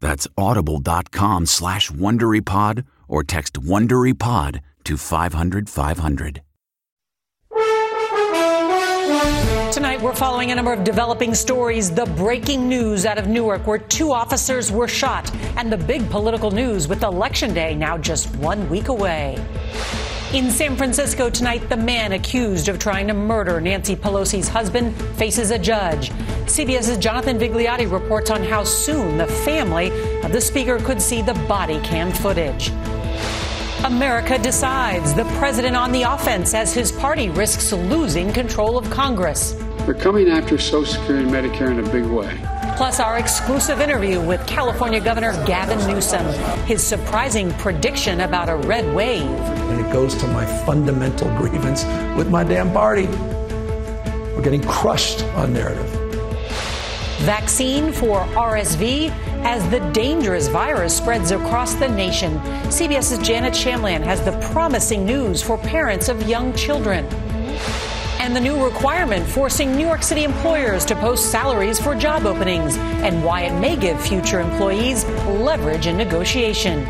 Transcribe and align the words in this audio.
That's 0.00 0.26
audible.com 0.36 1.46
slash 1.46 1.90
WonderyPod 1.90 2.84
or 3.08 3.22
text 3.22 3.54
WonderyPod 3.54 4.60
to 4.84 4.96
500 4.96 5.68
500. 5.68 6.42
Tonight, 9.72 10.02
we're 10.02 10.14
following 10.14 10.50
a 10.50 10.54
number 10.54 10.72
of 10.72 10.82
developing 10.82 11.32
stories. 11.32 11.90
The 11.90 12.06
breaking 12.16 12.68
news 12.68 13.06
out 13.06 13.18
of 13.18 13.28
Newark, 13.28 13.66
where 13.66 13.78
two 13.78 14.12
officers 14.12 14.72
were 14.72 14.88
shot, 14.88 15.30
and 15.56 15.72
the 15.72 15.76
big 15.76 16.08
political 16.10 16.50
news 16.50 16.88
with 16.88 17.04
Election 17.04 17.54
Day 17.54 17.74
now 17.76 17.96
just 17.96 18.34
one 18.36 18.68
week 18.68 18.88
away. 18.88 19.38
In 20.32 20.52
San 20.52 20.76
Francisco 20.76 21.28
tonight, 21.28 21.68
the 21.68 21.76
man 21.76 22.12
accused 22.12 22.68
of 22.68 22.78
trying 22.78 23.08
to 23.08 23.14
murder 23.14 23.60
Nancy 23.60 23.96
Pelosi's 23.96 24.46
husband 24.46 24.94
faces 25.16 25.50
a 25.50 25.58
judge. 25.58 26.10
CBS's 26.46 26.98
Jonathan 26.98 27.36
Vigliotti 27.36 27.90
reports 27.90 28.30
on 28.30 28.44
how 28.44 28.62
soon 28.62 29.18
the 29.18 29.26
family 29.26 29.88
of 30.22 30.30
the 30.30 30.40
speaker 30.40 30.78
could 30.78 31.02
see 31.02 31.20
the 31.20 31.34
body 31.48 31.80
cam 31.80 32.12
footage. 32.12 32.70
America 33.84 34.38
decides 34.38 35.14
the 35.14 35.24
president 35.40 35.74
on 35.74 35.90
the 35.90 36.02
offense 36.02 36.54
as 36.54 36.72
his 36.72 36.92
party 36.92 37.28
risks 37.30 37.72
losing 37.72 38.32
control 38.32 38.78
of 38.78 38.88
Congress. 38.88 39.54
They're 39.78 39.94
coming 39.94 40.28
after 40.28 40.58
Social 40.58 40.94
Security 40.94 41.24
and 41.24 41.34
Medicare 41.34 41.72
in 41.72 41.80
a 41.80 41.90
big 41.90 42.04
way. 42.04 42.59
Plus, 42.80 42.98
our 42.98 43.18
exclusive 43.18 43.82
interview 43.82 44.22
with 44.22 44.46
California 44.46 45.02
Governor 45.02 45.32
Gavin 45.44 45.86
Newsom, 45.86 46.24
his 46.64 46.82
surprising 46.82 47.52
prediction 47.58 48.22
about 48.22 48.48
a 48.48 48.56
red 48.56 48.94
wave. 48.94 49.20
And 49.20 49.86
it 49.86 49.92
goes 49.92 50.14
to 50.14 50.26
my 50.28 50.46
fundamental 50.64 51.28
grievance 51.36 51.84
with 52.16 52.30
my 52.30 52.42
damn 52.42 52.72
party. 52.72 53.06
We're 54.34 54.40
getting 54.40 54.62
crushed 54.62 55.22
on 55.34 55.52
narrative. 55.52 55.90
Vaccine 57.18 57.92
for 57.92 58.20
RSV 58.28 59.10
as 59.44 59.68
the 59.68 59.80
dangerous 59.92 60.48
virus 60.48 60.96
spreads 60.96 61.32
across 61.32 61.74
the 61.74 61.88
nation. 61.88 62.38
CBS's 62.70 63.18
Janet 63.18 63.52
Shamlian 63.52 64.00
has 64.00 64.24
the 64.24 64.32
promising 64.54 65.04
news 65.04 65.42
for 65.42 65.58
parents 65.58 66.08
of 66.08 66.26
young 66.26 66.54
children 66.54 67.06
and 68.30 68.36
the 68.36 68.40
new 68.40 68.64
requirement 68.64 69.26
forcing 69.26 69.74
New 69.74 69.84
York 69.84 70.04
City 70.04 70.22
employers 70.22 70.84
to 70.84 70.94
post 70.94 71.32
salaries 71.32 71.80
for 71.80 71.96
job 71.96 72.26
openings 72.26 72.76
and 73.02 73.24
why 73.24 73.40
it 73.40 73.60
may 73.60 73.74
give 73.74 74.00
future 74.00 74.38
employees 74.38 75.04
leverage 75.26 75.88
in 75.88 75.96
negotiation. 75.96 76.84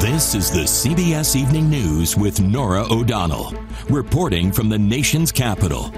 This 0.00 0.34
is 0.34 0.50
the 0.50 0.64
CBS 0.64 1.36
Evening 1.36 1.70
News 1.70 2.16
with 2.16 2.40
Norah 2.40 2.86
O'Donnell, 2.90 3.54
reporting 3.88 4.50
from 4.50 4.68
the 4.68 4.78
nation's 4.78 5.30
capital. 5.30 5.92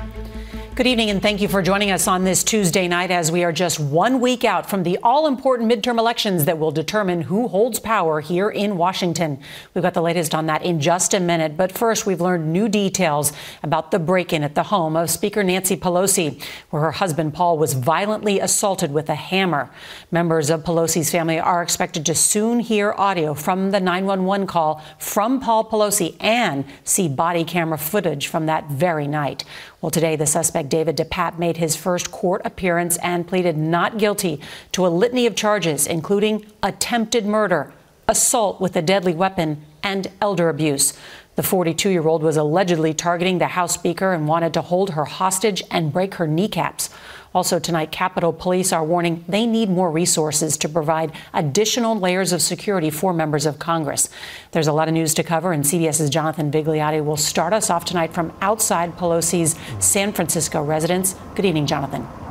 Good 0.78 0.86
evening, 0.86 1.10
and 1.10 1.20
thank 1.20 1.40
you 1.40 1.48
for 1.48 1.60
joining 1.60 1.90
us 1.90 2.06
on 2.06 2.22
this 2.22 2.44
Tuesday 2.44 2.86
night 2.86 3.10
as 3.10 3.32
we 3.32 3.42
are 3.42 3.50
just 3.50 3.80
one 3.80 4.20
week 4.20 4.44
out 4.44 4.70
from 4.70 4.84
the 4.84 4.96
all 5.02 5.26
important 5.26 5.68
midterm 5.68 5.98
elections 5.98 6.44
that 6.44 6.60
will 6.60 6.70
determine 6.70 7.22
who 7.22 7.48
holds 7.48 7.80
power 7.80 8.20
here 8.20 8.48
in 8.48 8.76
Washington. 8.76 9.40
We've 9.74 9.82
got 9.82 9.94
the 9.94 10.02
latest 10.02 10.36
on 10.36 10.46
that 10.46 10.62
in 10.62 10.78
just 10.78 11.14
a 11.14 11.18
minute. 11.18 11.56
But 11.56 11.72
first, 11.72 12.06
we've 12.06 12.20
learned 12.20 12.52
new 12.52 12.68
details 12.68 13.32
about 13.64 13.90
the 13.90 13.98
break 13.98 14.32
in 14.32 14.44
at 14.44 14.54
the 14.54 14.62
home 14.62 14.94
of 14.94 15.10
Speaker 15.10 15.42
Nancy 15.42 15.76
Pelosi, 15.76 16.40
where 16.70 16.82
her 16.82 16.92
husband 16.92 17.34
Paul 17.34 17.58
was 17.58 17.72
violently 17.72 18.38
assaulted 18.38 18.92
with 18.92 19.08
a 19.08 19.16
hammer. 19.16 19.70
Members 20.12 20.48
of 20.48 20.62
Pelosi's 20.62 21.10
family 21.10 21.40
are 21.40 21.60
expected 21.60 22.06
to 22.06 22.14
soon 22.14 22.60
hear 22.60 22.94
audio 22.96 23.34
from 23.34 23.72
the 23.72 23.80
911 23.80 24.46
call 24.46 24.80
from 24.96 25.40
Paul 25.40 25.68
Pelosi 25.68 26.14
and 26.20 26.64
see 26.84 27.08
body 27.08 27.42
camera 27.42 27.78
footage 27.78 28.28
from 28.28 28.46
that 28.46 28.68
very 28.70 29.08
night. 29.08 29.42
Well, 29.80 29.90
today, 29.90 30.16
the 30.16 30.26
suspect, 30.26 30.70
David 30.70 30.96
DePape, 30.96 31.38
made 31.38 31.58
his 31.58 31.76
first 31.76 32.10
court 32.10 32.42
appearance 32.44 32.96
and 32.96 33.28
pleaded 33.28 33.56
not 33.56 33.96
guilty 33.96 34.40
to 34.72 34.84
a 34.84 34.88
litany 34.88 35.24
of 35.24 35.36
charges, 35.36 35.86
including 35.86 36.46
attempted 36.64 37.24
murder, 37.24 37.72
assault 38.08 38.60
with 38.60 38.74
a 38.74 38.82
deadly 38.82 39.14
weapon, 39.14 39.64
and 39.84 40.08
elder 40.20 40.48
abuse. 40.48 40.94
The 41.38 41.44
42 41.44 41.90
year 41.90 42.08
old 42.08 42.24
was 42.24 42.36
allegedly 42.36 42.92
targeting 42.92 43.38
the 43.38 43.46
House 43.46 43.72
Speaker 43.72 44.12
and 44.12 44.26
wanted 44.26 44.52
to 44.54 44.60
hold 44.60 44.90
her 44.90 45.04
hostage 45.04 45.62
and 45.70 45.92
break 45.92 46.14
her 46.14 46.26
kneecaps. 46.26 46.90
Also, 47.32 47.60
tonight, 47.60 47.92
Capitol 47.92 48.32
Police 48.32 48.72
are 48.72 48.82
warning 48.82 49.24
they 49.28 49.46
need 49.46 49.70
more 49.70 49.88
resources 49.88 50.56
to 50.56 50.68
provide 50.68 51.12
additional 51.32 51.96
layers 51.96 52.32
of 52.32 52.42
security 52.42 52.90
for 52.90 53.14
members 53.14 53.46
of 53.46 53.60
Congress. 53.60 54.08
There's 54.50 54.66
a 54.66 54.72
lot 54.72 54.88
of 54.88 54.94
news 54.94 55.14
to 55.14 55.22
cover, 55.22 55.52
and 55.52 55.62
CBS's 55.62 56.10
Jonathan 56.10 56.50
Vigliotti 56.50 57.04
will 57.04 57.16
start 57.16 57.52
us 57.52 57.70
off 57.70 57.84
tonight 57.84 58.12
from 58.12 58.32
outside 58.40 58.96
Pelosi's 58.98 59.54
San 59.78 60.12
Francisco 60.12 60.60
residence. 60.60 61.14
Good 61.36 61.44
evening, 61.44 61.68
Jonathan. 61.68 62.27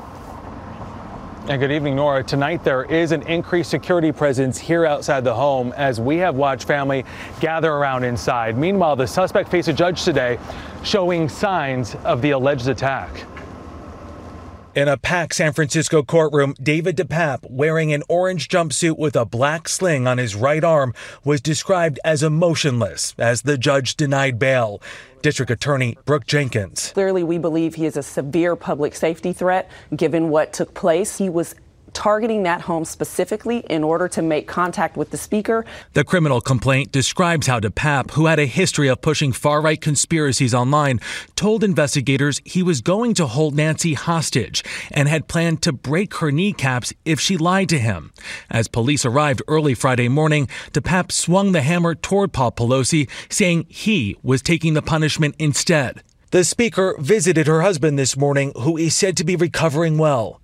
And 1.49 1.61
good 1.61 1.71
evening, 1.71 1.95
Norah. 1.95 2.25
Tonight, 2.25 2.65
there 2.65 2.83
is 2.83 3.13
an 3.13 3.21
increased 3.21 3.69
security 3.69 4.11
presence 4.11 4.57
here 4.57 4.85
outside 4.85 5.23
the 5.23 5.33
home 5.33 5.71
as 5.77 5.97
we 5.97 6.17
have 6.17 6.35
watched 6.35 6.67
family 6.67 7.05
gather 7.39 7.71
around 7.71 8.03
inside. 8.03 8.57
Meanwhile, 8.57 8.97
the 8.97 9.07
suspect 9.07 9.47
faced 9.49 9.69
a 9.69 9.73
judge 9.73 10.03
today 10.03 10.39
showing 10.83 11.29
signs 11.29 11.95
of 12.03 12.21
the 12.21 12.31
alleged 12.31 12.67
attack. 12.67 13.23
In 14.75 14.89
a 14.89 14.97
packed 14.97 15.35
San 15.35 15.53
Francisco 15.53 16.03
courtroom, 16.03 16.53
David 16.61 16.97
DePape, 16.97 17.49
wearing 17.49 17.93
an 17.93 18.03
orange 18.09 18.49
jumpsuit 18.49 18.97
with 18.97 19.15
a 19.15 19.25
black 19.25 19.69
sling 19.69 20.05
on 20.05 20.17
his 20.17 20.35
right 20.35 20.63
arm, 20.63 20.93
was 21.23 21.39
described 21.39 21.97
as 22.03 22.23
emotionless 22.23 23.15
as 23.17 23.43
the 23.43 23.57
judge 23.57 23.95
denied 23.95 24.37
bail. 24.37 24.81
District 25.21 25.51
Attorney 25.51 25.97
Brooke 26.05 26.25
Jenkins. 26.25 26.91
Clearly, 26.93 27.23
we 27.23 27.37
believe 27.37 27.75
he 27.75 27.85
is 27.85 27.97
a 27.97 28.03
severe 28.03 28.55
public 28.55 28.95
safety 28.95 29.33
threat 29.33 29.69
given 29.95 30.29
what 30.29 30.53
took 30.53 30.73
place. 30.73 31.17
He 31.17 31.29
was 31.29 31.55
targeting 31.97 32.43
that 32.43 32.61
home 32.61 32.85
specifically 32.85 33.65
in 33.71 33.83
order 33.83 34.07
to 34.07 34.21
make 34.21 34.47
contact 34.47 34.95
with 34.95 35.09
the 35.09 35.17
speaker. 35.17 35.65
The 35.93 36.03
criminal 36.03 36.41
complaint 36.41 36.91
describes 36.91 37.47
how 37.47 37.59
DePape, 37.59 38.11
who 38.11 38.27
had 38.27 38.37
a 38.37 38.45
history 38.45 38.87
of 38.87 39.01
pushing 39.01 39.31
far 39.31 39.61
right 39.61 39.81
conspiracies 39.81 40.53
online, 40.53 40.99
told 41.35 41.63
investigators 41.63 42.39
he 42.45 42.61
was 42.61 42.81
going 42.81 43.15
to 43.15 43.25
hold 43.25 43.55
Nancy 43.55 43.95
hostage 43.95 44.63
and 44.91 45.07
had 45.07 45.27
planned 45.27 45.63
to 45.63 45.73
break 45.73 46.13
her 46.17 46.31
kneecaps 46.31 46.93
if 47.03 47.19
she 47.19 47.35
lied 47.35 47.69
to 47.69 47.79
him. 47.79 48.13
As 48.47 48.67
police 48.67 49.03
arrived 49.03 49.41
early 49.47 49.73
Friday 49.73 50.07
morning, 50.07 50.47
DePape 50.73 51.11
swung 51.11 51.51
the 51.51 51.63
hammer 51.63 51.95
toward 51.95 52.31
Paul 52.31 52.51
Pelosi, 52.51 53.09
saying 53.27 53.65
he 53.69 54.15
was 54.21 54.43
taking 54.43 54.75
the 54.75 54.83
punishment 54.83 55.33
instead. 55.39 56.03
The 56.29 56.43
speaker 56.43 56.95
visited 56.99 57.47
her 57.47 57.63
husband 57.63 57.97
this 57.97 58.15
morning, 58.15 58.51
who 58.55 58.77
is 58.77 58.93
said 58.93 59.17
to 59.17 59.23
be 59.23 59.35
recovering 59.35 59.97
well. 59.97 60.41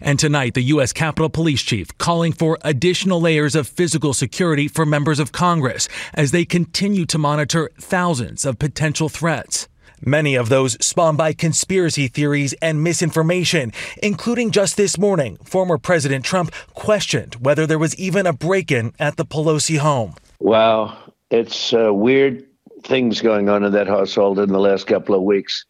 And 0.00 0.18
tonight, 0.18 0.54
the 0.54 0.62
U.S. 0.62 0.92
Capitol 0.92 1.28
Police 1.28 1.62
Chief 1.62 1.96
calling 1.98 2.32
for 2.32 2.58
additional 2.62 3.20
layers 3.20 3.54
of 3.54 3.68
physical 3.68 4.12
security 4.14 4.68
for 4.68 4.86
members 4.86 5.18
of 5.18 5.32
Congress 5.32 5.88
as 6.14 6.30
they 6.30 6.44
continue 6.44 7.06
to 7.06 7.18
monitor 7.18 7.70
thousands 7.80 8.44
of 8.44 8.58
potential 8.58 9.08
threats. 9.08 9.68
Many 10.00 10.34
of 10.34 10.50
those 10.50 10.76
spawned 10.84 11.16
by 11.16 11.32
conspiracy 11.32 12.08
theories 12.08 12.52
and 12.60 12.82
misinformation, 12.82 13.72
including 14.02 14.50
just 14.50 14.76
this 14.76 14.98
morning, 14.98 15.38
former 15.44 15.78
President 15.78 16.24
Trump 16.24 16.52
questioned 16.74 17.36
whether 17.36 17.66
there 17.66 17.78
was 17.78 17.96
even 17.96 18.26
a 18.26 18.32
break 18.32 18.70
in 18.70 18.92
at 18.98 19.16
the 19.16 19.24
Pelosi 19.24 19.78
home. 19.78 20.14
Wow, 20.38 20.98
it's 21.30 21.72
uh, 21.72 21.94
weird 21.94 22.44
things 22.82 23.22
going 23.22 23.48
on 23.48 23.64
in 23.64 23.72
that 23.72 23.86
household 23.86 24.38
in 24.38 24.50
the 24.50 24.60
last 24.60 24.86
couple 24.86 25.14
of 25.14 25.22
weeks. 25.22 25.64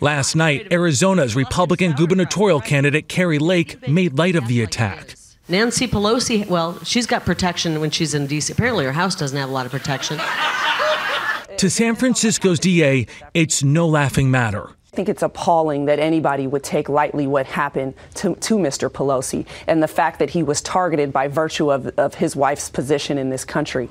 Last 0.00 0.36
night, 0.36 0.72
Arizona's 0.72 1.34
Republican 1.34 1.90
gubernatorial 1.90 2.60
candidate 2.60 3.08
Kari 3.08 3.40
Lake 3.40 3.88
made 3.88 4.16
light 4.16 4.36
of 4.36 4.46
the 4.46 4.62
attack. 4.62 5.16
Nancy 5.48 5.88
Pelosi, 5.88 6.46
well, 6.46 6.78
she's 6.84 7.04
got 7.04 7.24
protection 7.24 7.80
when 7.80 7.90
she's 7.90 8.14
in 8.14 8.28
D.C. 8.28 8.52
Apparently, 8.52 8.84
her 8.84 8.92
house 8.92 9.16
doesn't 9.16 9.36
have 9.36 9.48
a 9.48 9.52
lot 9.52 9.66
of 9.66 9.72
protection. 9.72 10.20
To 11.56 11.68
San 11.68 11.96
Francisco's 11.96 12.60
DA, 12.60 13.08
it's 13.34 13.64
no 13.64 13.88
laughing 13.88 14.30
matter. 14.30 14.68
I 14.68 14.96
think 14.96 15.08
it's 15.08 15.22
appalling 15.22 15.86
that 15.86 15.98
anybody 15.98 16.46
would 16.46 16.62
take 16.62 16.88
lightly 16.88 17.26
what 17.26 17.46
happened 17.46 17.94
to, 18.14 18.36
to 18.36 18.54
Mr. 18.54 18.88
Pelosi 18.88 19.46
and 19.66 19.82
the 19.82 19.88
fact 19.88 20.20
that 20.20 20.30
he 20.30 20.44
was 20.44 20.62
targeted 20.62 21.12
by 21.12 21.26
virtue 21.26 21.72
of, 21.72 21.88
of 21.98 22.14
his 22.14 22.36
wife's 22.36 22.70
position 22.70 23.18
in 23.18 23.30
this 23.30 23.44
country. 23.44 23.90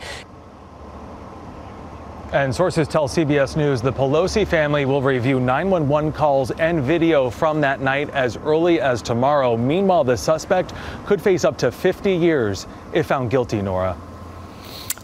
And 2.34 2.54
sources 2.54 2.90
tell 2.90 3.08
CBS 3.08 3.56
News 3.56 3.82
the 3.82 3.94
Pelosi 3.94 4.46
family 4.46 4.84
will 4.84 5.02
review 5.02 5.40
911 5.40 6.12
calls 6.12 6.52
and 6.52 6.84
video 6.84 7.30
from 7.30 7.62
that 7.62 7.80
night 7.80 8.10
as 8.10 8.36
early 8.36 8.82
as 8.82 9.02
tomorrow. 9.02 9.56
Meanwhile, 9.56 10.04
the 10.04 10.18
suspect 10.18 10.74
could 11.06 11.22
face 11.22 11.46
up 11.46 11.58
to 11.60 11.72
50 11.72 12.14
years 12.14 12.68
if 12.92 13.06
found 13.06 13.32
guilty, 13.32 13.62
Norah. 13.62 13.96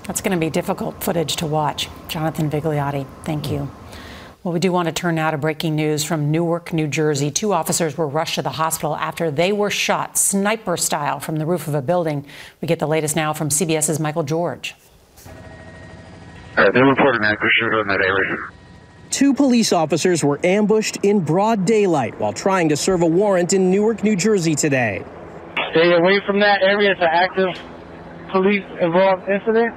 That's 0.04 0.20
going 0.20 0.38
to 0.38 0.46
be 0.46 0.50
difficult 0.50 1.02
footage 1.02 1.38
to 1.38 1.46
watch. 1.46 1.88
Jonathan 2.10 2.50
Vigliotti, 2.50 3.08
thank 3.24 3.50
you. 3.50 3.72
Well, 4.44 4.54
we 4.54 4.60
do 4.60 4.74
want 4.74 4.90
to 4.90 4.94
turn 4.94 5.16
now 5.16 5.32
to 5.32 5.38
breaking 5.38 5.78
news 5.78 6.04
from 6.04 6.30
Newark, 6.30 6.74
New 6.74 6.88
Jersey. 6.88 7.32
Two 7.32 7.54
officers 7.54 7.98
were 7.98 8.08
rushed 8.08 8.36
to 8.36 8.42
the 8.42 8.50
hospital 8.50 8.98
after 8.98 9.32
they 9.32 9.54
were 9.54 9.70
shot 9.70 10.18
sniper 10.18 10.76
style 10.76 11.22
from 11.22 11.38
the 11.38 11.46
roof 11.46 11.70
of 11.70 11.74
a 11.74 11.82
building. 11.82 12.26
We 12.60 12.68
get 12.68 12.80
the 12.80 12.88
latest 12.88 13.16
now 13.16 13.32
from 13.32 13.48
CBS's 13.48 14.02
Michael 14.02 14.24
George. 14.24 14.76
Uh, 16.56 16.72
they 16.72 16.82
reported 16.82 17.22
an 17.22 17.26
active 17.26 17.50
shooter 17.60 17.82
in 17.82 17.88
that 17.88 18.02
area. 18.02 18.38
Two 19.10 19.34
police 19.34 19.72
officers 19.74 20.24
were 20.24 20.40
ambushed 20.44 20.98
in 21.04 21.20
broad 21.20 21.66
daylight 21.66 22.20
while 22.20 22.34
trying 22.34 22.70
to 22.70 22.78
serve 22.78 23.02
a 23.02 23.08
warrant 23.08 23.54
in 23.54 23.70
Newark, 23.70 24.04
New 24.04 24.16
Jersey 24.16 24.56
today. 24.56 25.04
Stay 25.72 25.94
away 25.94 26.20
from 26.26 26.40
that 26.40 26.62
area. 26.62 26.92
It's 26.92 27.02
an 27.02 27.10
active 27.12 27.50
police 28.32 28.64
involved 28.82 29.30
incident. 29.30 29.76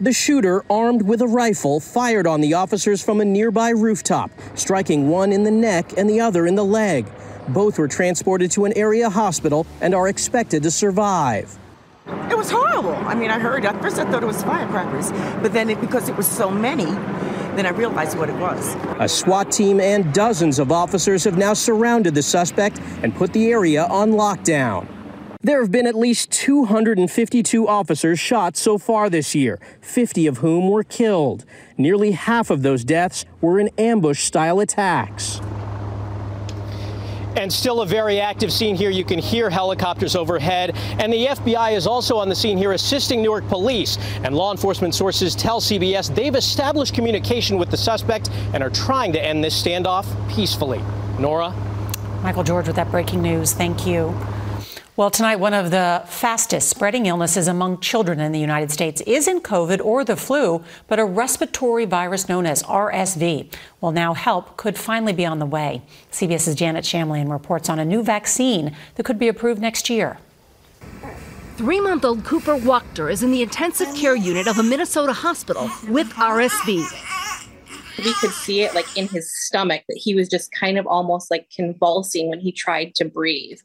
The 0.00 0.14
shooter, 0.14 0.64
armed 0.70 1.02
with 1.02 1.20
a 1.20 1.26
rifle, 1.26 1.78
fired 1.78 2.26
on 2.26 2.40
the 2.40 2.54
officers 2.54 3.04
from 3.04 3.20
a 3.20 3.24
nearby 3.24 3.68
rooftop, 3.68 4.30
striking 4.54 5.08
one 5.08 5.30
in 5.30 5.42
the 5.42 5.50
neck 5.50 5.92
and 5.98 6.08
the 6.08 6.20
other 6.20 6.46
in 6.46 6.54
the 6.54 6.64
leg. 6.64 7.06
Both 7.48 7.78
were 7.78 7.88
transported 7.88 8.50
to 8.52 8.64
an 8.64 8.72
area 8.76 9.10
hospital 9.10 9.66
and 9.82 9.94
are 9.94 10.08
expected 10.08 10.62
to 10.62 10.70
survive. 10.70 11.59
Was 12.40 12.50
horrible. 12.50 12.94
I 12.94 13.14
mean, 13.14 13.30
I 13.30 13.38
heard 13.38 13.66
at 13.66 13.82
first 13.82 13.98
I 13.98 14.10
thought 14.10 14.22
it 14.22 14.26
was 14.26 14.42
firecrackers, 14.42 15.10
but 15.42 15.52
then 15.52 15.68
it, 15.68 15.78
because 15.78 16.08
it 16.08 16.16
was 16.16 16.26
so 16.26 16.50
many, 16.50 16.86
then 16.86 17.66
I 17.66 17.68
realized 17.68 18.16
what 18.16 18.30
it 18.30 18.36
was. 18.36 18.76
A 18.98 19.06
SWAT 19.06 19.52
team 19.52 19.78
and 19.78 20.10
dozens 20.14 20.58
of 20.58 20.72
officers 20.72 21.22
have 21.24 21.36
now 21.36 21.52
surrounded 21.52 22.14
the 22.14 22.22
suspect 22.22 22.80
and 23.02 23.14
put 23.14 23.34
the 23.34 23.50
area 23.50 23.84
on 23.84 24.12
lockdown. 24.12 24.88
There 25.42 25.60
have 25.60 25.70
been 25.70 25.86
at 25.86 25.94
least 25.94 26.30
252 26.30 27.68
officers 27.68 28.18
shot 28.18 28.56
so 28.56 28.78
far 28.78 29.10
this 29.10 29.34
year, 29.34 29.60
50 29.82 30.26
of 30.26 30.38
whom 30.38 30.70
were 30.70 30.82
killed. 30.82 31.44
Nearly 31.76 32.12
half 32.12 32.48
of 32.48 32.62
those 32.62 32.84
deaths 32.84 33.26
were 33.42 33.60
in 33.60 33.68
ambush 33.76 34.24
style 34.24 34.60
attacks. 34.60 35.42
And 37.36 37.52
still 37.52 37.82
a 37.82 37.86
very 37.86 38.20
active 38.20 38.52
scene 38.52 38.76
here. 38.76 38.90
You 38.90 39.04
can 39.04 39.18
hear 39.18 39.50
helicopters 39.50 40.16
overhead. 40.16 40.76
And 40.98 41.12
the 41.12 41.26
FBI 41.26 41.76
is 41.76 41.86
also 41.86 42.16
on 42.16 42.28
the 42.28 42.34
scene 42.34 42.58
here 42.58 42.72
assisting 42.72 43.22
Newark 43.22 43.46
police. 43.48 43.98
And 44.24 44.34
law 44.34 44.50
enforcement 44.50 44.94
sources 44.94 45.34
tell 45.34 45.60
CBS 45.60 46.14
they've 46.14 46.34
established 46.34 46.94
communication 46.94 47.58
with 47.58 47.70
the 47.70 47.76
suspect 47.76 48.30
and 48.52 48.62
are 48.62 48.70
trying 48.70 49.12
to 49.12 49.24
end 49.24 49.42
this 49.44 49.60
standoff 49.60 50.06
peacefully. 50.34 50.82
Norah? 51.18 51.54
Michael 52.22 52.44
George 52.44 52.66
with 52.66 52.76
that 52.76 52.90
breaking 52.90 53.22
news. 53.22 53.52
Thank 53.52 53.86
you. 53.86 54.14
Well, 54.96 55.08
tonight, 55.08 55.36
one 55.36 55.54
of 55.54 55.70
the 55.70 56.02
fastest 56.06 56.68
spreading 56.68 57.06
illnesses 57.06 57.46
among 57.46 57.78
children 57.78 58.18
in 58.18 58.32
the 58.32 58.40
United 58.40 58.72
States 58.72 59.00
isn't 59.02 59.42
COVID 59.44 59.82
or 59.84 60.04
the 60.04 60.16
flu, 60.16 60.64
but 60.88 60.98
a 60.98 61.04
respiratory 61.04 61.84
virus 61.84 62.28
known 62.28 62.44
as 62.44 62.64
RSV. 62.64 63.52
Well, 63.80 63.92
now 63.92 64.14
help 64.14 64.56
could 64.56 64.76
finally 64.76 65.12
be 65.12 65.24
on 65.24 65.38
the 65.38 65.46
way. 65.46 65.82
CBS's 66.10 66.56
Janet 66.56 66.84
Shamlian 66.84 67.30
reports 67.30 67.68
on 67.68 67.78
a 67.78 67.84
new 67.84 68.02
vaccine 68.02 68.76
that 68.96 69.04
could 69.04 69.18
be 69.18 69.28
approved 69.28 69.60
next 69.60 69.88
year. 69.88 70.18
Three 71.56 71.80
month 71.80 72.04
old 72.04 72.24
Cooper 72.24 72.56
Wachter 72.56 73.10
is 73.12 73.22
in 73.22 73.30
the 73.30 73.42
intensive 73.42 73.94
care 73.94 74.16
unit 74.16 74.48
of 74.48 74.58
a 74.58 74.62
Minnesota 74.62 75.12
hospital 75.12 75.70
with 75.88 76.10
RSV. 76.14 76.84
We 77.98 78.14
could 78.14 78.30
see 78.30 78.62
it 78.62 78.74
like 78.74 78.96
in 78.96 79.06
his 79.08 79.32
stomach 79.32 79.82
that 79.88 79.98
he 79.98 80.14
was 80.14 80.28
just 80.28 80.50
kind 80.52 80.78
of 80.78 80.86
almost 80.86 81.30
like 81.30 81.48
convulsing 81.54 82.28
when 82.28 82.40
he 82.40 82.50
tried 82.50 82.94
to 82.96 83.04
breathe. 83.04 83.60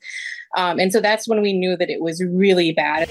Um, 0.56 0.80
and 0.80 0.92
so 0.92 1.02
that's 1.02 1.28
when 1.28 1.42
we 1.42 1.54
knew 1.54 1.76
that 1.78 1.90
it 1.90 2.02
was 2.02 2.24
really 2.24 2.72
bad. 2.72 3.10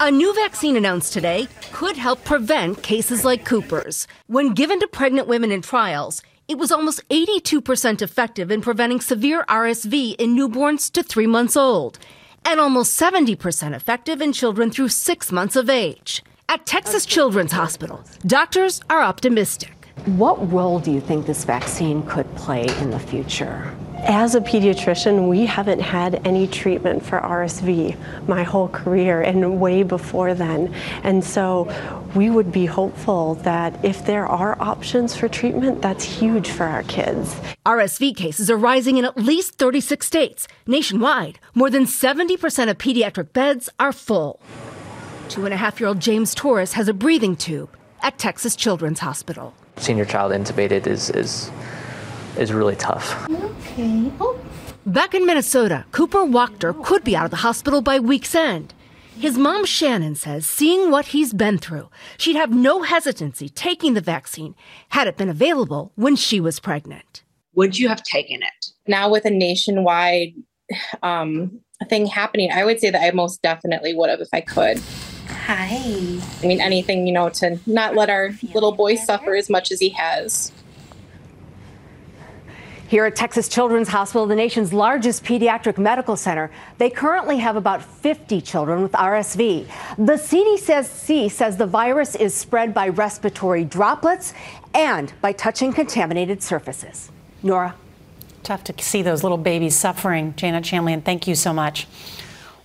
A 0.00 0.10
new 0.10 0.34
vaccine 0.34 0.76
announced 0.76 1.12
today 1.12 1.48
could 1.72 1.96
help 1.96 2.24
prevent 2.24 2.82
cases 2.82 3.24
like 3.24 3.44
Cooper's. 3.44 4.06
When 4.26 4.52
given 4.52 4.80
to 4.80 4.88
pregnant 4.88 5.28
women 5.28 5.52
in 5.52 5.62
trials, 5.62 6.22
it 6.48 6.58
was 6.58 6.72
almost 6.72 7.08
82% 7.08 8.02
effective 8.02 8.50
in 8.50 8.60
preventing 8.60 9.00
severe 9.00 9.44
RSV 9.48 10.16
in 10.16 10.36
newborns 10.36 10.90
to 10.92 11.02
three 11.02 11.26
months 11.26 11.56
old, 11.56 11.98
and 12.44 12.58
almost 12.58 13.00
70% 13.00 13.74
effective 13.74 14.20
in 14.20 14.32
children 14.32 14.70
through 14.70 14.88
six 14.88 15.30
months 15.30 15.56
of 15.56 15.70
age. 15.70 16.22
At 16.48 16.66
Texas 16.66 17.06
Children's 17.06 17.52
Hospital, 17.52 18.04
doctors 18.26 18.80
are 18.90 19.00
optimistic. 19.00 19.88
What 20.04 20.52
role 20.52 20.80
do 20.80 20.90
you 20.90 21.00
think 21.00 21.26
this 21.26 21.44
vaccine 21.44 22.02
could 22.02 22.26
play 22.34 22.66
in 22.80 22.90
the 22.90 22.98
future? 22.98 23.72
As 24.04 24.34
a 24.34 24.40
pediatrician, 24.40 25.28
we 25.28 25.46
haven't 25.46 25.80
had 25.80 26.26
any 26.26 26.48
treatment 26.48 27.04
for 27.04 27.20
RSV 27.20 27.96
my 28.26 28.42
whole 28.42 28.68
career 28.68 29.22
and 29.22 29.60
way 29.60 29.84
before 29.84 30.34
then. 30.34 30.74
And 31.04 31.22
so 31.22 31.72
we 32.16 32.28
would 32.28 32.50
be 32.50 32.66
hopeful 32.66 33.36
that 33.36 33.84
if 33.84 34.04
there 34.04 34.26
are 34.26 34.60
options 34.60 35.14
for 35.16 35.28
treatment, 35.28 35.82
that's 35.82 36.02
huge 36.02 36.50
for 36.50 36.64
our 36.64 36.82
kids. 36.82 37.32
RSV 37.64 38.16
cases 38.16 38.50
are 38.50 38.56
rising 38.56 38.96
in 38.96 39.04
at 39.04 39.16
least 39.16 39.54
36 39.54 40.04
states. 40.04 40.48
Nationwide, 40.66 41.38
more 41.54 41.70
than 41.70 41.84
70% 41.84 42.68
of 42.68 42.78
pediatric 42.78 43.32
beds 43.32 43.70
are 43.78 43.92
full. 43.92 44.40
Two 45.28 45.44
and 45.44 45.54
a 45.54 45.56
half 45.56 45.78
year 45.78 45.86
old 45.86 46.00
James 46.00 46.34
Torres 46.34 46.72
has 46.72 46.88
a 46.88 46.94
breathing 46.94 47.36
tube 47.36 47.70
at 48.02 48.18
Texas 48.18 48.56
Children's 48.56 48.98
Hospital. 48.98 49.54
Seeing 49.76 49.96
your 49.96 50.06
child 50.06 50.32
intubated 50.32 50.88
is, 50.88 51.08
is 51.10 51.52
is 52.38 52.52
really 52.52 52.76
tough. 52.76 53.28
Okay. 53.30 54.10
Oh. 54.20 54.38
Back 54.86 55.14
in 55.14 55.24
Minnesota, 55.26 55.84
Cooper 55.92 56.24
Wachter 56.24 56.84
could 56.84 57.04
be 57.04 57.14
out 57.14 57.26
of 57.26 57.30
the 57.30 57.36
hospital 57.38 57.82
by 57.82 57.98
week's 58.00 58.34
end. 58.34 58.74
His 59.16 59.38
mom, 59.38 59.64
Shannon, 59.64 60.14
says 60.16 60.46
seeing 60.46 60.90
what 60.90 61.06
he's 61.06 61.32
been 61.32 61.58
through, 61.58 61.88
she'd 62.16 62.34
have 62.34 62.50
no 62.50 62.82
hesitancy 62.82 63.48
taking 63.48 63.94
the 63.94 64.00
vaccine 64.00 64.54
had 64.88 65.06
it 65.06 65.16
been 65.16 65.28
available 65.28 65.92
when 65.94 66.16
she 66.16 66.40
was 66.40 66.58
pregnant. 66.58 67.22
Would 67.54 67.78
you 67.78 67.88
have 67.88 68.02
taken 68.02 68.42
it? 68.42 68.66
Now, 68.88 69.10
with 69.10 69.24
a 69.24 69.30
nationwide 69.30 70.34
um, 71.02 71.60
thing 71.88 72.06
happening, 72.06 72.50
I 72.50 72.64
would 72.64 72.80
say 72.80 72.90
that 72.90 73.02
I 73.02 73.10
most 73.12 73.42
definitely 73.42 73.94
would 73.94 74.10
have 74.10 74.20
if 74.20 74.28
I 74.32 74.40
could. 74.40 74.80
Hi. 75.28 75.68
I 76.42 76.46
mean, 76.46 76.60
anything, 76.60 77.06
you 77.06 77.12
know, 77.12 77.28
to 77.28 77.60
not 77.66 77.94
let 77.94 78.10
our 78.10 78.30
little 78.54 78.72
boy 78.72 78.96
suffer 78.96 79.34
as 79.34 79.50
much 79.50 79.70
as 79.70 79.78
he 79.78 79.90
has. 79.90 80.50
Here 82.92 83.06
at 83.06 83.16
Texas 83.16 83.48
Children's 83.48 83.88
Hospital, 83.88 84.26
the 84.26 84.34
nation's 84.34 84.70
largest 84.70 85.24
pediatric 85.24 85.78
medical 85.78 86.14
center, 86.14 86.50
they 86.76 86.90
currently 86.90 87.38
have 87.38 87.56
about 87.56 87.82
50 87.82 88.42
children 88.42 88.82
with 88.82 88.92
RSV. 88.92 89.66
The 89.96 90.12
CDC 90.12 91.30
says 91.30 91.56
the 91.56 91.66
virus 91.66 92.14
is 92.14 92.34
spread 92.34 92.74
by 92.74 92.90
respiratory 92.90 93.64
droplets 93.64 94.34
and 94.74 95.10
by 95.22 95.32
touching 95.32 95.72
contaminated 95.72 96.42
surfaces. 96.42 97.10
Norah. 97.42 97.76
Tough 98.42 98.62
to 98.64 98.74
see 98.84 99.00
those 99.00 99.22
little 99.22 99.38
babies 99.38 99.74
suffering. 99.74 100.34
Janet 100.36 100.64
Shamlian, 100.64 101.02
thank 101.02 101.26
you 101.26 101.34
so 101.34 101.54
much. 101.54 101.86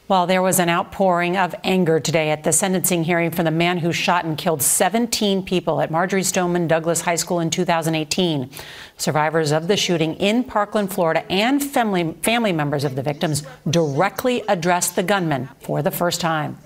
Well, 0.10 0.26
there 0.26 0.42
was 0.42 0.58
an 0.60 0.70
outpouring 0.70 1.36
of 1.36 1.54
anger 1.66 2.00
today 2.00 2.30
at 2.30 2.46
the 2.46 2.54
sentencing 2.54 3.04
hearing 3.04 3.30
for 3.30 3.44
the 3.44 3.52
man 3.52 3.78
who 3.78 3.92
shot 3.92 4.24
and 4.24 4.38
killed 4.38 4.62
17 4.62 5.44
people 5.44 5.82
at 5.82 5.92
Marjory 5.92 6.24
Stoneman 6.24 6.70
Douglas 6.70 7.02
High 7.02 7.18
School 7.18 7.42
in 7.42 7.50
2018. 7.50 8.50
Survivors 8.98 9.52
of 9.52 9.68
the 9.68 9.76
shooting 9.76 10.14
in 10.16 10.46
Parkland, 10.46 10.94
Florida, 10.94 11.30
and 11.30 11.62
family, 11.62 12.14
family 12.22 12.54
members 12.54 12.86
of 12.86 12.96
the 12.96 13.04
victims 13.04 13.44
directly 13.70 14.44
addressed 14.48 14.96
the 14.96 15.04
gunman 15.04 15.50
for 15.60 15.82
the 15.82 15.92
first 15.92 16.22
time. 16.22 16.58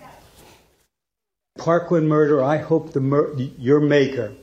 Parkland 1.57 2.07
murder, 2.07 2.43
I 2.43 2.57
hope 2.57 2.93
the 2.93 3.01
mur- 3.01 3.33
your 3.57 3.79
maker 3.79 4.33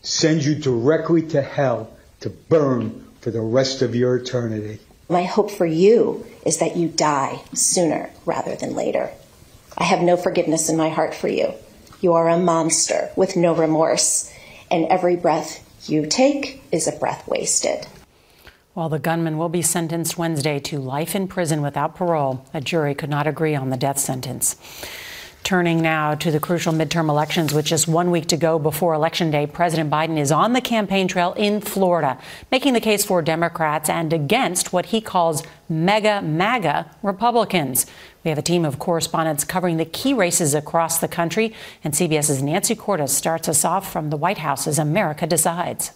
sends 0.00 0.46
you 0.46 0.54
directly 0.54 1.20
to 1.28 1.42
hell 1.42 1.90
to 2.20 2.30
burn 2.30 3.06
for 3.20 3.30
the 3.30 3.42
rest 3.42 3.82
of 3.82 3.94
your 3.94 4.16
eternity. 4.16 4.80
My 5.10 5.24
hope 5.24 5.50
for 5.50 5.66
you 5.66 6.24
is 6.46 6.58
that 6.58 6.76
you 6.76 6.86
die 6.86 7.42
sooner 7.52 8.10
rather 8.24 8.54
than 8.54 8.76
later. 8.76 9.10
I 9.76 9.82
have 9.82 10.02
no 10.02 10.16
forgiveness 10.16 10.68
in 10.68 10.76
my 10.76 10.88
heart 10.88 11.16
for 11.16 11.26
you. 11.26 11.52
You 12.00 12.12
are 12.12 12.28
a 12.28 12.38
monster 12.38 13.10
with 13.16 13.36
no 13.36 13.52
remorse, 13.52 14.32
and 14.70 14.86
every 14.86 15.16
breath 15.16 15.66
you 15.88 16.06
take 16.06 16.62
is 16.70 16.86
a 16.86 16.92
breath 16.92 17.26
wasted. 17.26 17.88
While 18.72 18.88
the 18.88 19.00
gunman 19.00 19.36
will 19.36 19.48
be 19.48 19.62
sentenced 19.62 20.16
Wednesday 20.16 20.60
to 20.60 20.78
life 20.78 21.16
in 21.16 21.26
prison 21.26 21.60
without 21.60 21.96
parole, 21.96 22.46
a 22.54 22.60
jury 22.60 22.94
could 22.94 23.10
not 23.10 23.26
agree 23.26 23.56
on 23.56 23.70
the 23.70 23.76
death 23.76 23.98
sentence. 23.98 24.54
Turning 25.42 25.82
now 25.82 26.14
to 26.14 26.30
the 26.30 26.38
crucial 26.38 26.72
midterm 26.72 27.08
elections, 27.08 27.52
with 27.52 27.64
just 27.64 27.88
one 27.88 28.10
week 28.10 28.26
to 28.26 28.36
go 28.36 28.58
before 28.58 28.94
Election 28.94 29.30
Day, 29.30 29.46
President 29.46 29.90
Biden 29.90 30.18
is 30.18 30.30
on 30.30 30.52
the 30.52 30.60
campaign 30.60 31.08
trail 31.08 31.32
in 31.32 31.60
Florida, 31.60 32.18
making 32.52 32.74
the 32.74 32.80
case 32.80 33.04
for 33.04 33.20
Democrats 33.20 33.88
and 33.88 34.12
against 34.12 34.72
what 34.72 34.86
he 34.86 35.00
calls 35.00 35.42
mega 35.68 36.22
MAGA 36.22 36.94
Republicans. 37.02 37.86
We 38.22 38.28
have 38.28 38.38
a 38.38 38.42
team 38.42 38.64
of 38.64 38.78
correspondents 38.78 39.42
covering 39.44 39.78
the 39.78 39.84
key 39.84 40.14
races 40.14 40.54
across 40.54 40.98
the 40.98 41.08
country, 41.08 41.52
and 41.82 41.94
CBS's 41.94 42.42
Nancy 42.42 42.76
Cordes 42.76 43.12
starts 43.12 43.48
us 43.48 43.64
off 43.64 43.90
from 43.90 44.10
the 44.10 44.16
White 44.16 44.38
House 44.38 44.66
as 44.66 44.78
America 44.78 45.26
decides. 45.26 45.92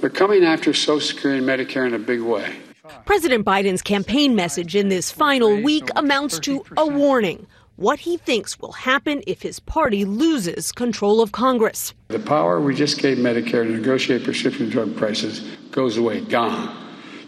They're 0.00 0.10
coming 0.10 0.44
after 0.44 0.74
Social 0.74 1.00
Security 1.00 1.38
and 1.38 1.48
Medicare 1.48 1.86
in 1.86 1.94
a 1.94 1.98
big 1.98 2.20
way. 2.20 2.56
President 3.04 3.44
Biden's 3.44 3.82
campaign 3.82 4.34
message 4.34 4.76
in 4.76 4.88
this 4.88 5.10
final 5.10 5.60
week 5.60 5.88
amounts 5.96 6.38
to 6.40 6.64
a 6.76 6.86
warning 6.86 7.46
what 7.80 8.00
he 8.00 8.18
thinks 8.18 8.58
will 8.60 8.72
happen 8.72 9.22
if 9.26 9.40
his 9.40 9.58
party 9.58 10.04
loses 10.04 10.70
control 10.70 11.22
of 11.22 11.32
Congress. 11.32 11.94
The 12.08 12.18
power 12.18 12.60
we 12.60 12.74
just 12.74 12.98
gave 12.98 13.16
Medicare 13.16 13.64
to 13.64 13.70
negotiate 13.70 14.22
prescription 14.22 14.68
drug 14.68 14.94
prices 14.96 15.40
goes 15.70 15.96
away, 15.96 16.20
gone. 16.20 16.76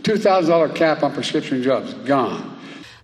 $2,000 0.02 0.74
cap 0.74 1.02
on 1.02 1.14
prescription 1.14 1.62
drugs, 1.62 1.94
gone. 2.06 2.52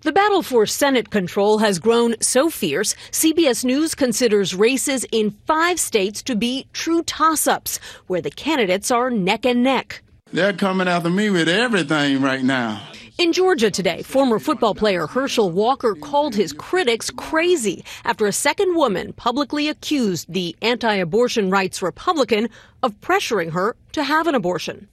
The 0.03 0.13
battle 0.13 0.43
for 0.43 0.67
Senate 0.67 1.11
control 1.11 1.59
has 1.59 1.79
grown 1.79 2.21
so 2.21 2.51
fierce, 2.51 2.95
CBS 3.13 3.65
News 3.65 3.95
considers 3.95 4.55
races 4.55 5.07
in 5.11 5.31
five 5.47 5.81
states 5.81 6.23
to 6.25 6.37
be 6.37 6.67
true 6.75 7.03
toss 7.03 7.47
ups, 7.47 7.81
where 8.09 8.21
the 8.21 8.31
candidates 8.31 8.91
are 8.91 9.11
neck 9.11 9.47
and 9.47 9.63
neck. 9.63 10.03
They're 10.33 10.53
coming 10.53 10.89
after 10.89 11.09
me 11.09 11.31
with 11.31 11.49
everything 11.49 12.21
right 12.21 12.43
now. 12.43 12.83
In 13.17 13.33
Georgia 13.33 13.71
today, 13.71 14.03
former 14.03 14.39
football 14.39 14.75
player 14.75 15.07
Herschel 15.07 15.51
Walker 15.51 15.95
called 15.95 16.35
his 16.35 16.53
critics 16.53 17.11
crazy 17.11 17.83
after 18.05 18.27
a 18.27 18.33
second 18.33 18.77
woman 18.77 19.13
publicly 19.15 19.69
accused 19.69 20.33
the 20.33 20.55
anti 20.63 20.95
abortion 20.95 21.51
rights 21.51 21.83
Republican 21.83 22.49
of 22.83 22.93
pressuring 23.01 23.51
her 23.53 23.75
to 23.93 24.05
have 24.05 24.27
an 24.27 24.35
abortion. 24.35 24.87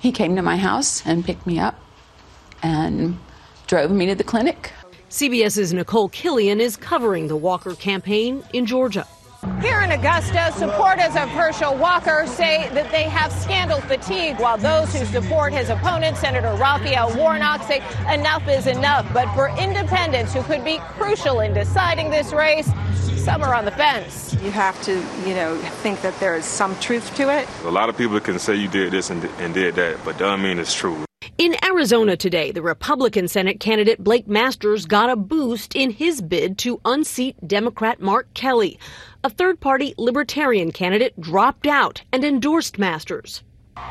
He 0.00 0.10
came 0.10 0.34
to 0.36 0.42
my 0.42 0.56
house 0.56 1.06
and 1.06 1.24
picked 1.24 1.46
me 1.46 1.60
up 1.60 1.78
and 2.62 3.18
drove 3.68 3.90
me 3.92 4.06
to 4.06 4.16
the 4.16 4.24
clinic. 4.24 4.72
CBS's 5.08 5.72
Nicole 5.72 6.10
Killion 6.10 6.58
is 6.58 6.76
covering 6.76 7.28
the 7.28 7.36
Walker 7.36 7.74
campaign 7.74 8.42
in 8.52 8.66
Georgia. 8.66 9.06
Here 9.60 9.80
in 9.80 9.90
Augusta, 9.90 10.52
supporters 10.56 11.16
of 11.16 11.28
Herschel 11.28 11.76
Walker 11.76 12.28
say 12.28 12.68
that 12.74 12.92
they 12.92 13.02
have 13.04 13.32
scandal 13.32 13.80
fatigue, 13.80 14.38
while 14.38 14.56
those 14.56 14.94
who 14.94 15.04
support 15.04 15.52
his 15.52 15.68
opponent, 15.68 16.16
Senator 16.16 16.54
Raphael 16.54 17.12
Warnock, 17.16 17.64
say 17.64 17.82
enough 18.12 18.46
is 18.46 18.68
enough. 18.68 19.04
But 19.12 19.32
for 19.34 19.48
independents 19.58 20.32
who 20.32 20.44
could 20.44 20.64
be 20.64 20.78
crucial 20.96 21.40
in 21.40 21.54
deciding 21.54 22.10
this 22.10 22.32
race, 22.32 22.70
some 23.16 23.42
are 23.42 23.52
on 23.52 23.64
the 23.64 23.72
fence. 23.72 24.32
You 24.42 24.52
have 24.52 24.80
to, 24.82 24.92
you 25.26 25.34
know, 25.34 25.56
think 25.82 26.02
that 26.02 26.18
there 26.20 26.36
is 26.36 26.44
some 26.44 26.78
truth 26.78 27.12
to 27.16 27.36
it. 27.36 27.48
A 27.64 27.70
lot 27.70 27.88
of 27.88 27.96
people 27.96 28.20
can 28.20 28.38
say 28.38 28.54
you 28.54 28.68
did 28.68 28.92
this 28.92 29.10
and, 29.10 29.24
and 29.40 29.52
did 29.52 29.74
that, 29.74 29.98
but 30.04 30.18
doesn't 30.18 30.40
mean 30.40 30.60
it's 30.60 30.72
true. 30.72 31.04
In 31.38 31.56
Arizona 31.64 32.14
today, 32.14 32.52
the 32.52 32.60
Republican 32.60 33.26
Senate 33.26 33.58
candidate 33.58 34.04
Blake 34.04 34.28
Masters 34.28 34.84
got 34.84 35.08
a 35.08 35.16
boost 35.16 35.74
in 35.74 35.90
his 35.90 36.20
bid 36.20 36.58
to 36.58 36.78
unseat 36.84 37.36
Democrat 37.48 38.00
Mark 38.00 38.32
Kelly. 38.34 38.78
A 39.24 39.30
third 39.30 39.58
party 39.58 39.94
Libertarian 39.96 40.72
candidate 40.72 41.18
dropped 41.18 41.66
out 41.66 42.02
and 42.12 42.22
endorsed 42.22 42.78
Masters. 42.78 43.42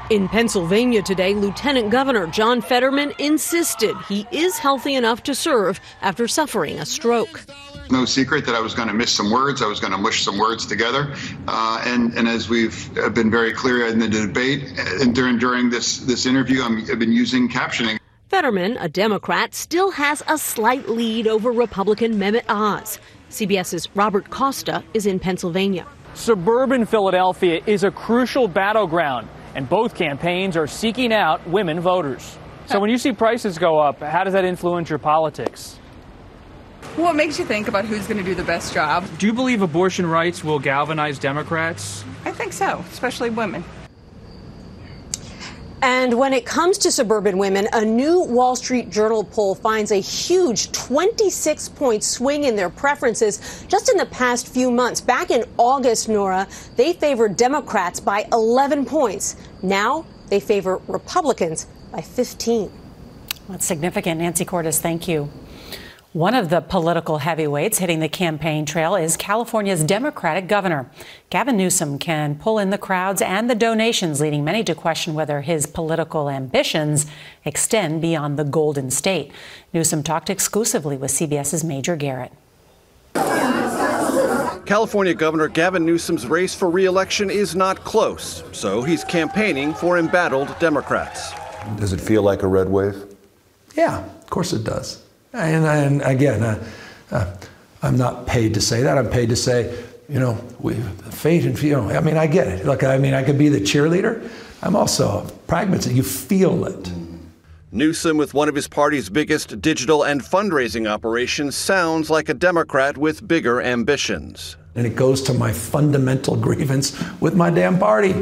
In 0.09 0.27
Pennsylvania 0.27 1.01
today, 1.01 1.33
Lieutenant 1.33 1.89
Governor 1.89 2.27
John 2.27 2.61
Fetterman 2.61 3.13
insisted 3.17 3.95
he 4.07 4.27
is 4.31 4.57
healthy 4.57 4.95
enough 4.95 5.23
to 5.23 5.33
serve 5.33 5.79
after 6.01 6.27
suffering 6.27 6.79
a 6.79 6.85
stroke 6.85 7.45
no 7.91 8.05
secret 8.05 8.45
that 8.45 8.55
I 8.55 8.61
was 8.61 8.73
going 8.73 8.87
to 8.87 8.93
miss 8.93 9.11
some 9.11 9.29
words. 9.29 9.61
I 9.61 9.67
was 9.67 9.79
going 9.79 9.91
to 9.91 9.97
mush 9.97 10.23
some 10.23 10.37
words 10.37 10.65
together. 10.65 11.13
Uh, 11.47 11.83
and, 11.85 12.13
and 12.13 12.27
as 12.27 12.49
we've 12.49 12.91
been 13.13 13.29
very 13.29 13.53
clear 13.53 13.87
in 13.87 13.99
the 13.99 14.07
debate 14.07 14.63
and 15.01 15.13
during, 15.13 15.37
during 15.37 15.69
this, 15.69 15.99
this 15.99 16.25
interview, 16.25 16.61
i 16.63 16.69
have 16.87 16.99
been 16.99 17.11
using 17.11 17.49
captioning. 17.49 17.99
Fetterman, 18.29 18.77
a 18.77 18.87
Democrat, 18.87 19.53
still 19.53 19.91
has 19.91 20.23
a 20.27 20.37
slight 20.37 20.87
lead 20.87 21.27
over 21.27 21.51
Republican 21.51 22.17
Mehmet 22.17 22.45
Oz. 22.47 22.97
CBS's 23.29 23.93
Robert 23.93 24.29
Costa 24.29 24.83
is 24.93 25.05
in 25.05 25.19
Pennsylvania. 25.19 25.85
Suburban 26.13 26.85
Philadelphia 26.85 27.61
is 27.65 27.83
a 27.83 27.91
crucial 27.91 28.47
battleground, 28.47 29.27
and 29.55 29.67
both 29.67 29.95
campaigns 29.95 30.55
are 30.57 30.67
seeking 30.67 31.13
out 31.13 31.45
women 31.47 31.79
voters. 31.79 32.37
So 32.67 32.79
when 32.79 32.89
you 32.89 32.97
see 32.97 33.11
prices 33.11 33.57
go 33.57 33.79
up, 33.79 33.99
how 33.99 34.23
does 34.23 34.33
that 34.33 34.45
influence 34.45 34.89
your 34.89 34.99
politics? 34.99 35.77
What 36.95 37.15
makes 37.15 37.39
you 37.39 37.45
think 37.45 37.67
about 37.67 37.85
who's 37.85 38.07
going 38.07 38.17
to 38.17 38.23
do 38.23 38.35
the 38.35 38.43
best 38.43 38.73
job? 38.73 39.05
Do 39.17 39.25
you 39.25 39.33
believe 39.33 39.61
abortion 39.61 40.05
rights 40.05 40.43
will 40.43 40.59
galvanize 40.59 41.19
Democrats? 41.19 42.03
I 42.25 42.31
think 42.31 42.53
so, 42.53 42.83
especially 42.91 43.29
women. 43.29 43.63
And 45.83 46.13
when 46.17 46.31
it 46.31 46.45
comes 46.45 46.77
to 46.79 46.91
suburban 46.91 47.39
women, 47.39 47.67
a 47.73 47.83
new 47.83 48.21
Wall 48.21 48.55
Street 48.55 48.91
Journal 48.91 49.23
poll 49.23 49.55
finds 49.55 49.91
a 49.91 49.95
huge 49.95 50.71
26 50.73 51.69
point 51.69 52.03
swing 52.03 52.43
in 52.43 52.55
their 52.55 52.69
preferences 52.69 53.65
just 53.67 53.89
in 53.89 53.97
the 53.97 54.05
past 54.05 54.47
few 54.47 54.69
months. 54.69 55.01
Back 55.01 55.31
in 55.31 55.43
August, 55.57 56.07
Norah, 56.07 56.47
they 56.75 56.93
favored 56.93 57.35
Democrats 57.35 57.99
by 57.99 58.27
11 58.31 58.85
points. 58.85 59.35
Now 59.63 60.05
they 60.27 60.39
favor 60.39 60.79
Republicans 60.87 61.65
by 61.91 62.01
15. 62.01 62.71
That's 63.49 63.65
significant. 63.65 64.21
Nancy 64.21 64.45
Cordes, 64.45 64.79
thank 64.79 65.07
you. 65.07 65.31
One 66.13 66.35
of 66.35 66.49
the 66.49 66.59
political 66.59 67.19
heavyweights 67.19 67.77
hitting 67.77 68.01
the 68.01 68.09
campaign 68.09 68.65
trail 68.65 68.97
is 68.97 69.15
California's 69.15 69.81
Democratic 69.81 70.49
governor. 70.49 70.91
Gavin 71.29 71.55
Newsom 71.55 71.97
can 71.97 72.35
pull 72.35 72.59
in 72.59 72.69
the 72.69 72.77
crowds 72.77 73.21
and 73.21 73.49
the 73.49 73.55
donations, 73.55 74.19
leading 74.19 74.43
many 74.43 74.61
to 74.65 74.75
question 74.75 75.13
whether 75.13 75.39
his 75.39 75.65
political 75.65 76.29
ambitions 76.29 77.05
extend 77.45 78.01
beyond 78.01 78.37
the 78.37 78.43
Golden 78.43 78.91
State. 78.91 79.31
Newsom 79.71 80.03
talked 80.03 80.29
exclusively 80.29 80.97
with 80.97 81.11
CBS's 81.11 81.63
Major 81.63 81.95
Garrett. 81.95 82.33
California 84.65 85.13
Governor 85.13 85.47
Gavin 85.47 85.85
Newsom's 85.85 86.27
race 86.27 86.53
for 86.53 86.69
re-election 86.69 87.29
is 87.29 87.55
not 87.55 87.85
close, 87.85 88.43
so 88.51 88.81
he's 88.81 89.05
campaigning 89.05 89.73
for 89.73 89.97
embattled 89.97 90.59
Democrats. 90.59 91.31
Does 91.77 91.93
it 91.93 92.01
feel 92.01 92.21
like 92.21 92.43
a 92.43 92.47
red 92.47 92.67
wave? 92.67 93.01
Yeah, 93.77 94.03
of 94.03 94.29
course 94.29 94.51
it 94.51 94.65
does. 94.65 95.01
And, 95.33 95.65
and 95.65 96.01
again, 96.01 96.43
uh, 96.43 96.63
uh, 97.11 97.35
I'm 97.81 97.97
not 97.97 98.27
paid 98.27 98.53
to 98.55 98.61
say 98.61 98.83
that. 98.83 98.97
I'm 98.97 99.09
paid 99.09 99.29
to 99.29 99.35
say, 99.35 99.83
you 100.09 100.19
know, 100.19 100.37
we, 100.59 100.75
fate 101.09 101.45
and 101.45 101.63
know, 101.63 101.89
I 101.89 102.01
mean, 102.01 102.17
I 102.17 102.27
get 102.27 102.47
it. 102.47 102.65
Look, 102.65 102.83
I 102.83 102.97
mean, 102.97 103.13
I 103.13 103.23
could 103.23 103.37
be 103.37 103.49
the 103.49 103.61
cheerleader. 103.61 104.29
I'm 104.61 104.75
also 104.75 105.25
a 105.25 105.31
pragmatist. 105.47 105.95
You 105.95 106.03
feel 106.03 106.65
it. 106.65 106.91
Newsom, 107.71 108.17
with 108.17 108.33
one 108.33 108.49
of 108.49 108.55
his 108.55 108.67
party's 108.67 109.09
biggest 109.09 109.61
digital 109.61 110.03
and 110.03 110.21
fundraising 110.21 110.89
operations, 110.89 111.55
sounds 111.55 112.09
like 112.09 112.27
a 112.27 112.33
Democrat 112.33 112.97
with 112.97 113.25
bigger 113.25 113.61
ambitions. 113.61 114.57
And 114.75 114.85
it 114.85 114.95
goes 114.97 115.21
to 115.23 115.33
my 115.33 115.53
fundamental 115.53 116.35
grievance 116.35 117.01
with 117.21 117.33
my 117.33 117.49
damn 117.49 117.79
party. 117.79 118.13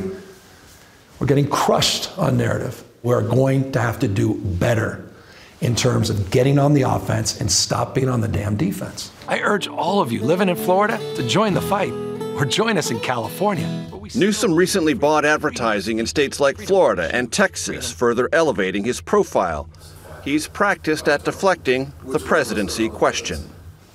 We're 1.19 1.27
getting 1.27 1.49
crushed 1.49 2.15
on 2.19 2.37
narrative. 2.37 2.83
We're 3.01 3.27
going 3.27 3.71
to 3.71 3.81
have 3.81 3.97
to 3.99 4.07
do 4.07 4.35
better 4.35 5.08
in 5.61 5.75
terms 5.75 6.09
of 6.09 6.31
getting 6.31 6.57
on 6.57 6.73
the 6.73 6.83
offense 6.83 7.39
and 7.41 7.51
stop 7.51 7.93
being 7.93 8.09
on 8.09 8.21
the 8.21 8.27
damn 8.27 8.55
defense. 8.55 9.11
I 9.27 9.39
urge 9.41 9.67
all 9.67 10.01
of 10.01 10.11
you 10.11 10.21
living 10.21 10.49
in 10.49 10.55
Florida 10.55 10.97
to 11.15 11.27
join 11.27 11.53
the 11.53 11.61
fight 11.61 11.91
or 11.91 12.45
join 12.45 12.77
us 12.77 12.91
in 12.91 12.99
California. 12.99 13.67
Newsom 14.15 14.55
recently 14.55 14.93
bought 14.93 15.25
advertising 15.25 15.99
in 15.99 16.07
states 16.07 16.39
like 16.39 16.57
Florida 16.57 17.13
and 17.13 17.31
Texas, 17.31 17.91
further 17.91 18.29
elevating 18.31 18.83
his 18.83 19.01
profile. 19.01 19.69
He's 20.23 20.47
practiced 20.47 21.07
at 21.07 21.23
deflecting 21.23 21.93
the 22.05 22.19
presidency 22.19 22.89
question. 22.89 23.39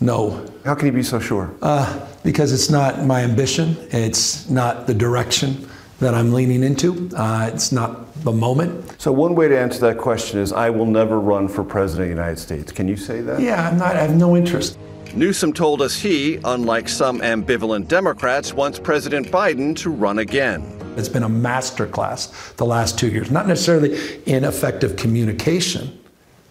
No. 0.00 0.47
How 0.64 0.75
can 0.75 0.87
you 0.87 0.92
be 0.92 1.02
so 1.02 1.18
sure? 1.18 1.52
Uh, 1.62 2.06
because 2.23 2.52
it's 2.52 2.71
not 2.71 3.04
my 3.04 3.23
ambition. 3.23 3.76
It's 3.90 4.49
not 4.50 4.87
the 4.87 4.94
direction 4.94 5.68
that 6.00 6.14
I'm 6.14 6.33
leaning 6.33 6.62
into. 6.62 7.11
Uh, 7.16 7.50
it's 7.52 7.73
not 7.73 8.13
the 8.25 8.33
moment. 8.33 9.00
So 9.00 9.12
one 9.12 9.35
way 9.35 9.49
to 9.49 9.59
answer 9.59 9.81
that 9.81 9.99
question 9.99 10.40
is 10.40 10.52
I 10.52 10.71
will 10.71 10.87
never 10.87 11.21
run 11.21 11.47
for 11.47 11.62
president 11.62 12.11
of 12.11 12.16
the 12.16 12.23
United 12.23 12.38
States. 12.40 12.73
Can 12.73 12.88
you 12.88 12.97
say 12.97 13.21
that? 13.21 13.40
Yeah, 13.40 13.69
I'm 13.69 13.78
not. 13.78 13.97
I 13.97 14.00
have 14.00 14.16
no 14.16 14.37
interest. 14.37 14.78
Newsom 15.14 15.52
told 15.52 15.81
us 15.81 15.95
he, 15.95 16.40
unlike 16.45 16.88
some 16.88 17.21
ambivalent 17.21 17.87
Democrats, 17.87 18.52
wants 18.52 18.81
President 18.81 19.28
Biden 19.28 19.76
to 19.76 19.90
run 19.90 20.19
again. 20.19 20.62
It's 20.97 21.09
been 21.09 21.23
a 21.23 21.28
masterclass 21.28 22.57
the 22.57 22.64
last 22.64 22.99
two 22.99 23.09
years, 23.09 23.31
not 23.31 23.47
necessarily 23.47 24.23
in 24.25 24.45
effective 24.45 24.97
communication 24.97 26.00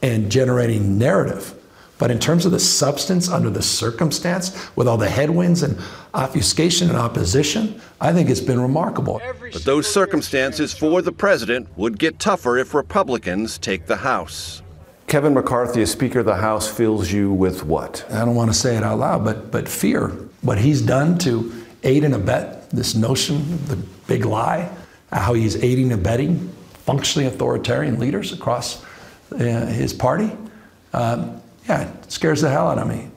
and 0.02 0.32
generating 0.32 0.98
narrative, 0.98 1.56
but 1.98 2.12
in 2.12 2.20
terms 2.20 2.46
of 2.46 2.52
the 2.52 2.60
substance 2.60 3.30
under 3.30 3.50
the 3.50 3.62
circumstance, 3.62 4.70
with 4.76 4.88
all 4.88 4.98
the 4.98 5.10
headwinds 5.10 5.64
and 5.64 5.78
obfuscation 6.14 6.90
and 6.90 6.98
opposition, 6.98 7.80
I 8.02 8.14
think 8.14 8.30
it's 8.30 8.42
been 8.42 8.60
remarkable. 8.60 9.22
But 9.52 9.64
those 9.64 9.92
circumstances 9.92 10.74
for 10.74 11.02
the 11.02 11.12
president 11.12 11.70
would 11.78 12.00
get 12.00 12.20
tougher 12.20 12.58
if 12.58 12.74
Republicans 12.74 13.58
take 13.58 13.86
the 13.86 13.98
House. 13.98 14.62
Kevin 15.08 15.34
McCarthy, 15.34 15.82
as 15.84 15.92
Speaker 15.92 16.20
of 16.20 16.26
the 16.26 16.36
House, 16.36 16.68
fills 16.68 17.12
you 17.12 17.32
with 17.32 17.64
what? 17.64 18.06
I 18.10 18.26
don't 18.26 18.36
want 18.36 18.52
to 18.52 18.58
say 18.58 18.76
it 18.76 18.84
out 18.84 19.00
loud, 19.00 19.24
but, 19.24 19.52
but 19.52 19.70
fear. 19.70 20.08
What 20.42 20.58
he's 20.58 20.82
done 20.82 21.18
to 21.20 21.54
aid 21.84 22.04
and 22.04 22.16
abet 22.16 22.70
this 22.72 22.96
notion, 22.96 23.64
the 23.68 23.76
big 24.08 24.26
lie, 24.26 24.76
how 25.12 25.34
he's 25.36 25.62
aiding 25.64 25.92
and 25.92 26.02
abetting 26.02 26.50
functionally 26.86 27.28
authoritarian 27.28 28.00
leaders 28.00 28.34
across 28.34 28.84
uh, 29.32 29.38
his 29.38 29.94
party. 29.94 30.32
Um, 30.94 31.43
yeah, 31.68 31.90
it 31.90 32.12
scares 32.12 32.42
the 32.42 32.50
hell 32.50 32.70
out 32.70 32.78
of 32.78 32.88
me. 32.88 33.10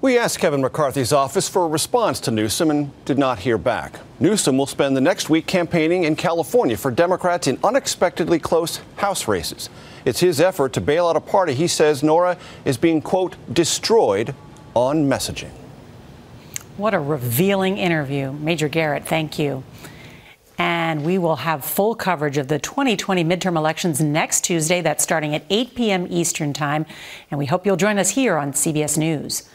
We 0.00 0.16
asked 0.16 0.38
Kevin 0.38 0.60
McCarthy's 0.60 1.12
office 1.12 1.48
for 1.48 1.64
a 1.64 1.68
response 1.68 2.20
to 2.20 2.30
Newsom 2.30 2.70
and 2.70 3.04
did 3.04 3.18
not 3.18 3.40
hear 3.40 3.58
back. 3.58 3.98
Newsom 4.20 4.56
will 4.56 4.66
spend 4.66 4.96
the 4.96 5.00
next 5.00 5.28
week 5.28 5.48
campaigning 5.48 6.04
in 6.04 6.14
California 6.14 6.76
for 6.76 6.92
Democrats 6.92 7.48
in 7.48 7.58
unexpectedly 7.64 8.38
close 8.38 8.80
House 8.98 9.26
races. 9.26 9.68
It's 10.04 10.20
his 10.20 10.40
effort 10.40 10.72
to 10.74 10.80
bail 10.80 11.08
out 11.08 11.16
a 11.16 11.20
party 11.20 11.52
he 11.52 11.66
says 11.66 12.04
Norah 12.04 12.38
is 12.64 12.78
being, 12.78 13.02
quote, 13.02 13.34
destroyed 13.52 14.36
on 14.74 15.08
messaging. 15.08 15.50
What 16.76 16.94
a 16.94 17.00
revealing 17.00 17.76
interview. 17.76 18.30
Major 18.30 18.68
Garrett, 18.68 19.04
thank 19.04 19.36
you. 19.36 19.64
And 20.58 21.04
we 21.04 21.18
will 21.18 21.36
have 21.36 21.64
full 21.64 21.94
coverage 21.94 22.36
of 22.36 22.48
the 22.48 22.58
2020 22.58 23.24
midterm 23.24 23.56
elections 23.56 24.00
next 24.00 24.42
Tuesday. 24.42 24.80
That's 24.80 25.04
starting 25.04 25.34
at 25.34 25.44
8 25.48 25.74
p.m. 25.76 26.06
Eastern 26.10 26.52
Time. 26.52 26.84
And 27.30 27.38
we 27.38 27.46
hope 27.46 27.64
you'll 27.64 27.76
join 27.76 27.98
us 27.98 28.10
here 28.10 28.36
on 28.36 28.52
CBS 28.52 28.98
News. 28.98 29.48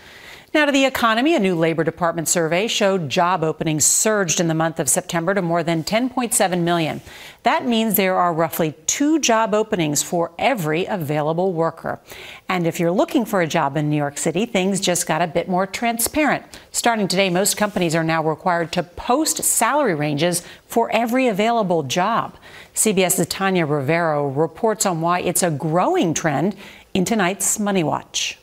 Now 0.53 0.65
to 0.65 0.71
the 0.71 0.85
economy. 0.85 1.33
A 1.33 1.39
new 1.39 1.55
Labor 1.55 1.83
Department 1.83 2.27
survey 2.27 2.67
showed 2.67 3.09
job 3.09 3.43
openings 3.43 3.87
surged 3.87 4.39
in 4.39 4.47
the 4.47 4.53
month 4.53 4.79
of 4.79 4.87
September 4.87 5.33
to 5.33 5.41
more 5.41 5.63
than 5.63 5.83
10.7 5.83 6.61
million. 6.61 7.01
That 7.41 7.65
means 7.65 7.95
there 7.95 8.15
are 8.15 8.31
roughly 8.31 8.75
two 8.85 9.17
job 9.17 9.55
openings 9.55 10.03
for 10.03 10.31
every 10.37 10.85
available 10.85 11.53
worker. 11.53 11.99
And 12.47 12.67
if 12.67 12.79
you're 12.79 12.91
looking 12.91 13.25
for 13.25 13.41
a 13.41 13.47
job 13.47 13.75
in 13.77 13.89
New 13.89 13.97
York 13.97 14.19
City, 14.19 14.45
things 14.45 14.79
just 14.79 15.07
got 15.07 15.23
a 15.23 15.27
bit 15.27 15.49
more 15.49 15.65
transparent. 15.65 16.45
Starting 16.71 17.07
today, 17.07 17.31
most 17.31 17.57
companies 17.57 17.95
are 17.95 18.03
now 18.03 18.23
required 18.23 18.71
to 18.73 18.83
post 18.83 19.43
salary 19.43 19.95
ranges 19.95 20.43
for 20.67 20.91
every 20.91 21.27
available 21.27 21.81
job. 21.81 22.35
CBS's 22.75 23.25
Tanya 23.25 23.65
Rivero 23.65 24.27
reports 24.27 24.85
on 24.85 25.01
why 25.01 25.19
it's 25.21 25.41
a 25.41 25.49
growing 25.49 26.13
trend 26.13 26.55
in 26.93 27.05
tonight's 27.05 27.57
Money 27.57 27.83
Watch. 27.83 28.37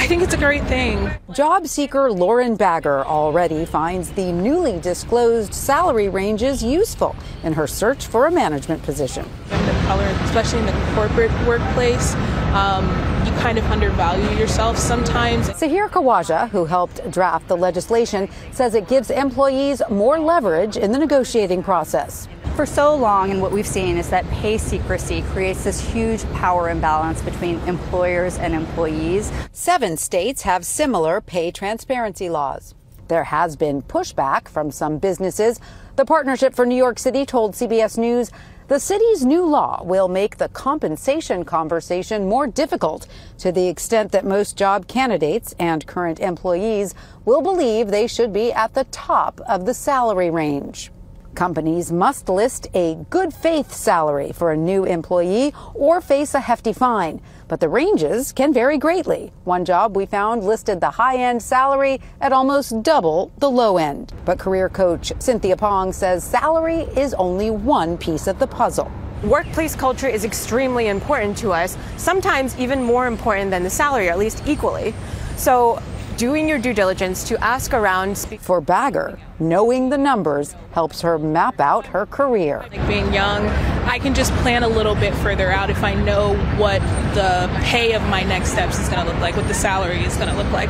I 0.00 0.06
think 0.06 0.22
it's 0.22 0.32
a 0.32 0.38
great 0.38 0.64
thing. 0.64 1.10
Job 1.30 1.66
seeker 1.66 2.10
Lauren 2.10 2.56
Bagger 2.56 3.04
already 3.04 3.66
finds 3.66 4.10
the 4.12 4.32
newly 4.32 4.80
disclosed 4.80 5.52
salary 5.52 6.08
ranges 6.08 6.62
useful 6.62 7.14
in 7.44 7.52
her 7.52 7.66
search 7.66 8.06
for 8.06 8.26
a 8.26 8.30
management 8.30 8.82
position. 8.82 9.26
In 9.50 9.66
The 9.66 9.72
color, 9.86 10.06
especially 10.24 10.60
in 10.60 10.66
the 10.66 10.92
corporate 10.94 11.30
workplace, 11.46 12.14
um, 12.54 12.88
you 13.26 13.32
kind 13.42 13.58
of 13.58 13.64
undervalue 13.66 14.38
yourself 14.38 14.78
sometimes. 14.78 15.50
Sahir 15.50 15.90
Kawaja, 15.90 16.48
who 16.48 16.64
helped 16.64 17.08
draft 17.10 17.46
the 17.48 17.56
legislation, 17.56 18.26
says 18.52 18.74
it 18.74 18.88
gives 18.88 19.10
employees 19.10 19.82
more 19.90 20.18
leverage 20.18 20.78
in 20.78 20.92
the 20.92 20.98
negotiating 20.98 21.62
process. 21.62 22.26
For 22.56 22.66
so 22.66 22.94
long, 22.94 23.30
and 23.30 23.40
what 23.40 23.52
we've 23.52 23.66
seen 23.66 23.96
is 23.96 24.10
that 24.10 24.28
pay 24.28 24.58
secrecy 24.58 25.22
creates 25.22 25.64
this 25.64 25.80
huge 25.80 26.30
power 26.32 26.68
imbalance 26.68 27.22
between 27.22 27.58
employers 27.60 28.36
and 28.36 28.54
employees. 28.54 29.32
Seven 29.52 29.96
states 29.96 30.42
have 30.42 30.66
similar 30.66 31.20
pay 31.22 31.50
transparency 31.50 32.28
laws. 32.28 32.74
There 33.08 33.24
has 33.24 33.56
been 33.56 33.82
pushback 33.82 34.46
from 34.46 34.70
some 34.70 34.98
businesses. 34.98 35.58
The 35.96 36.04
Partnership 36.04 36.54
for 36.54 36.66
New 36.66 36.76
York 36.76 36.98
City 36.98 37.24
told 37.24 37.54
CBS 37.54 37.96
News 37.96 38.30
the 38.68 38.78
city's 38.78 39.24
new 39.24 39.46
law 39.46 39.82
will 39.82 40.06
make 40.06 40.36
the 40.36 40.48
compensation 40.48 41.44
conversation 41.44 42.28
more 42.28 42.46
difficult 42.46 43.06
to 43.38 43.50
the 43.50 43.66
extent 43.66 44.12
that 44.12 44.24
most 44.24 44.56
job 44.56 44.86
candidates 44.86 45.54
and 45.58 45.86
current 45.86 46.20
employees 46.20 46.94
will 47.24 47.42
believe 47.42 47.88
they 47.88 48.06
should 48.06 48.32
be 48.32 48.52
at 48.52 48.74
the 48.74 48.84
top 48.84 49.40
of 49.48 49.66
the 49.66 49.74
salary 49.74 50.30
range. 50.30 50.92
Companies 51.34 51.92
must 51.92 52.28
list 52.28 52.66
a 52.74 52.96
good 53.08 53.32
faith 53.32 53.72
salary 53.72 54.32
for 54.32 54.52
a 54.52 54.56
new 54.56 54.84
employee 54.84 55.54
or 55.74 56.00
face 56.00 56.34
a 56.34 56.40
hefty 56.40 56.72
fine. 56.72 57.20
But 57.46 57.60
the 57.60 57.68
ranges 57.68 58.32
can 58.32 58.52
vary 58.52 58.78
greatly. 58.78 59.32
One 59.44 59.64
job 59.64 59.96
we 59.96 60.06
found 60.06 60.44
listed 60.44 60.80
the 60.80 60.90
high 60.90 61.16
end 61.16 61.42
salary 61.42 62.00
at 62.20 62.32
almost 62.32 62.82
double 62.82 63.30
the 63.38 63.50
low 63.50 63.78
end. 63.78 64.12
But 64.24 64.38
career 64.38 64.68
coach 64.68 65.12
Cynthia 65.18 65.56
Pong 65.56 65.92
says 65.92 66.24
salary 66.24 66.80
is 66.96 67.14
only 67.14 67.50
one 67.50 67.96
piece 67.96 68.26
of 68.26 68.38
the 68.38 68.46
puzzle. 68.46 68.90
Workplace 69.22 69.76
culture 69.76 70.08
is 70.08 70.24
extremely 70.24 70.88
important 70.88 71.36
to 71.38 71.52
us, 71.52 71.76
sometimes 71.96 72.58
even 72.58 72.82
more 72.82 73.06
important 73.06 73.50
than 73.50 73.62
the 73.62 73.70
salary, 73.70 74.08
or 74.08 74.12
at 74.12 74.18
least 74.18 74.42
equally. 74.46 74.94
So 75.36 75.80
doing 76.20 76.46
your 76.46 76.58
due 76.58 76.74
diligence 76.74 77.24
to 77.24 77.42
ask 77.42 77.72
around. 77.72 78.18
For 78.40 78.60
Bagger, 78.60 79.18
knowing 79.38 79.88
the 79.88 79.96
numbers 79.96 80.54
helps 80.72 81.00
her 81.00 81.18
map 81.18 81.58
out 81.60 81.86
her 81.86 82.04
career. 82.04 82.62
Like 82.70 82.86
being 82.86 83.10
young, 83.10 83.46
I 83.86 83.98
can 83.98 84.14
just 84.14 84.30
plan 84.34 84.62
a 84.62 84.68
little 84.68 84.94
bit 84.94 85.14
further 85.14 85.50
out 85.50 85.70
if 85.70 85.82
I 85.82 85.94
know 85.94 86.36
what 86.58 86.82
the 87.14 87.48
pay 87.62 87.94
of 87.94 88.02
my 88.02 88.22
next 88.22 88.50
steps 88.50 88.78
is 88.78 88.90
going 88.90 89.06
to 89.06 89.10
look 89.10 89.20
like, 89.22 89.34
what 89.34 89.48
the 89.48 89.54
salary 89.54 90.04
is 90.04 90.14
going 90.16 90.28
to 90.28 90.36
look 90.36 90.52
like. 90.52 90.68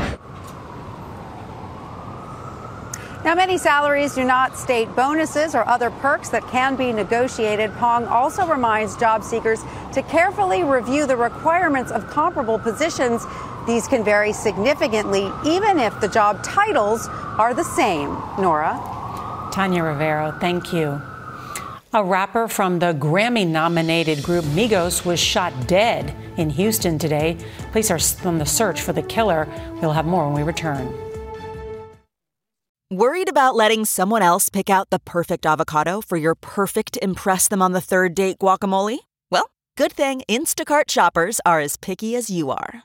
Now, 3.25 3.35
many 3.35 3.59
salaries 3.59 4.15
do 4.15 4.25
not 4.25 4.57
state 4.57 4.89
bonuses 4.97 5.55
or 5.55 5.69
other 5.69 5.91
perks 5.91 6.31
that 6.31 6.47
can 6.49 6.77
be 6.77 6.91
negotiated. 6.91 7.71
Pong 7.75 8.07
also 8.07 8.47
reminds 8.47 8.97
job 8.97 9.23
seekers 9.23 9.61
to 9.93 10.03
carefully 10.05 10.63
review 10.63 11.07
the 11.07 11.17
requirements 11.17 11.91
of 11.91 12.07
comparable 12.07 12.59
positions 12.59 13.27
these 13.67 13.87
can 13.87 14.05
vary 14.05 14.33
significantly, 14.33 15.31
even 15.45 15.79
if 15.79 15.99
the 16.01 16.09
job 16.09 16.43
titles 16.43 17.09
are 17.39 17.55
the 17.55 17.65
same. 17.65 18.11
Norah? 18.39 18.79
Tanya 19.53 19.83
Rivero, 19.83 20.33
thank 20.41 20.73
you. 20.73 21.01
A 21.93 22.05
rapper 22.05 22.47
from 22.47 22.79
the 22.79 22.95
Grammy 22.95 23.47
nominated 23.47 24.23
group 24.23 24.45
Migos 24.45 25.05
was 25.05 25.19
shot 25.19 25.53
dead 25.67 26.15
in 26.37 26.51
Houston 26.51 26.99
today. 26.99 27.37
Police 27.73 27.91
are 27.91 28.29
on 28.29 28.39
the 28.39 28.47
search 28.47 28.81
for 28.81 28.93
the 28.93 29.03
killer. 29.03 29.49
We'll 29.83 29.93
have 29.93 30.07
more 30.07 30.27
when 30.27 30.35
we 30.35 30.43
return. 30.43 30.95
Worried 32.93 33.29
about 33.29 33.55
letting 33.55 33.85
someone 33.85 34.23
else 34.23 34.49
pick 34.49 34.71
out 34.71 34.91
the 34.91 34.99
perfect 35.01 35.47
avocado 35.47 36.01
for 36.01 36.17
your 36.17 36.35
perfect 36.35 36.97
Impress 37.03 37.49
Them 37.49 37.63
on 37.63 37.73
the 37.73 37.81
Third 37.81 38.15
Date 38.15 38.39
guacamole? 38.39 38.99
Well, 39.31 39.51
good 39.77 39.93
thing 39.93 40.23
Instacart 40.29 40.91
shoppers 40.91 41.41
are 41.45 41.61
as 41.61 41.77
picky 41.77 42.15
as 42.15 42.31
you 42.31 42.51
are. 42.51 42.85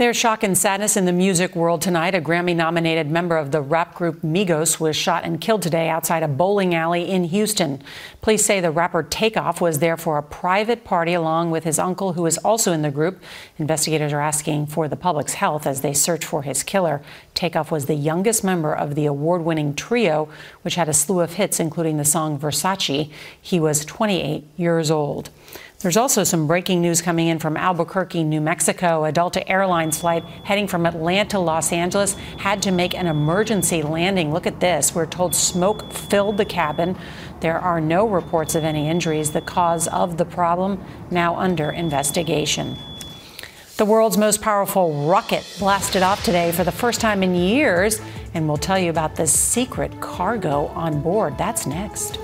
There's 0.00 0.16
shock 0.16 0.42
and 0.42 0.56
sadness 0.56 0.96
in 0.96 1.04
the 1.04 1.12
music 1.12 1.54
world 1.54 1.82
tonight. 1.82 2.14
A 2.14 2.22
Grammy 2.22 2.56
nominated 2.56 3.10
member 3.10 3.36
of 3.36 3.50
the 3.50 3.60
rap 3.60 3.94
group 3.94 4.22
Migos 4.22 4.80
was 4.80 4.96
shot 4.96 5.24
and 5.24 5.38
killed 5.38 5.60
today 5.60 5.90
outside 5.90 6.22
a 6.22 6.26
bowling 6.26 6.74
alley 6.74 7.10
in 7.10 7.24
Houston. 7.24 7.82
Police 8.22 8.42
say 8.42 8.60
the 8.60 8.70
rapper 8.70 9.02
Takeoff 9.02 9.60
was 9.60 9.78
there 9.78 9.98
for 9.98 10.16
a 10.16 10.22
private 10.22 10.84
party 10.84 11.12
along 11.12 11.50
with 11.50 11.64
his 11.64 11.78
uncle, 11.78 12.14
who 12.14 12.24
is 12.24 12.38
also 12.38 12.72
in 12.72 12.80
the 12.80 12.90
group. 12.90 13.22
Investigators 13.58 14.14
are 14.14 14.22
asking 14.22 14.68
for 14.68 14.88
the 14.88 14.96
public's 14.96 15.34
health 15.34 15.66
as 15.66 15.82
they 15.82 15.92
search 15.92 16.24
for 16.24 16.44
his 16.44 16.62
killer. 16.62 17.02
Takeoff 17.34 17.70
was 17.70 17.84
the 17.84 17.94
youngest 17.94 18.42
member 18.42 18.72
of 18.72 18.94
the 18.94 19.04
award 19.04 19.42
winning 19.42 19.74
trio, 19.74 20.30
which 20.62 20.76
had 20.76 20.88
a 20.88 20.94
slew 20.94 21.20
of 21.20 21.34
hits, 21.34 21.60
including 21.60 21.98
the 21.98 22.06
song 22.06 22.38
Versace. 22.38 23.10
He 23.38 23.60
was 23.60 23.84
28 23.84 24.48
years 24.56 24.90
old. 24.90 25.28
There's 25.80 25.96
also 25.96 26.24
some 26.24 26.46
breaking 26.46 26.82
news 26.82 27.00
coming 27.00 27.28
in 27.28 27.38
from 27.38 27.56
Albuquerque, 27.56 28.22
New 28.22 28.42
Mexico. 28.42 29.04
A 29.06 29.12
Delta 29.12 29.48
Airlines 29.48 29.98
flight 29.98 30.22
heading 30.44 30.66
from 30.68 30.84
Atlanta 30.84 31.30
to 31.30 31.38
Los 31.38 31.72
Angeles 31.72 32.12
had 32.36 32.60
to 32.64 32.70
make 32.70 32.94
an 32.94 33.06
emergency 33.06 33.80
landing. 33.80 34.30
Look 34.30 34.46
at 34.46 34.60
this. 34.60 34.94
We're 34.94 35.06
told 35.06 35.34
smoke 35.34 35.90
filled 35.90 36.36
the 36.36 36.44
cabin. 36.44 36.98
There 37.40 37.58
are 37.58 37.80
no 37.80 38.06
reports 38.06 38.54
of 38.54 38.62
any 38.62 38.90
injuries. 38.90 39.30
The 39.30 39.40
cause 39.40 39.88
of 39.88 40.18
the 40.18 40.26
problem 40.26 40.84
now 41.10 41.36
under 41.36 41.70
investigation. 41.70 42.76
The 43.78 43.86
world's 43.86 44.18
most 44.18 44.42
powerful 44.42 45.08
rocket 45.08 45.46
blasted 45.58 46.02
off 46.02 46.22
today 46.22 46.52
for 46.52 46.62
the 46.62 46.72
first 46.72 47.00
time 47.00 47.22
in 47.22 47.34
years, 47.34 48.02
and 48.34 48.46
we'll 48.46 48.58
tell 48.58 48.78
you 48.78 48.90
about 48.90 49.16
the 49.16 49.26
secret 49.26 49.98
cargo 50.02 50.66
on 50.66 51.00
board. 51.00 51.38
That's 51.38 51.66
next. 51.66 52.18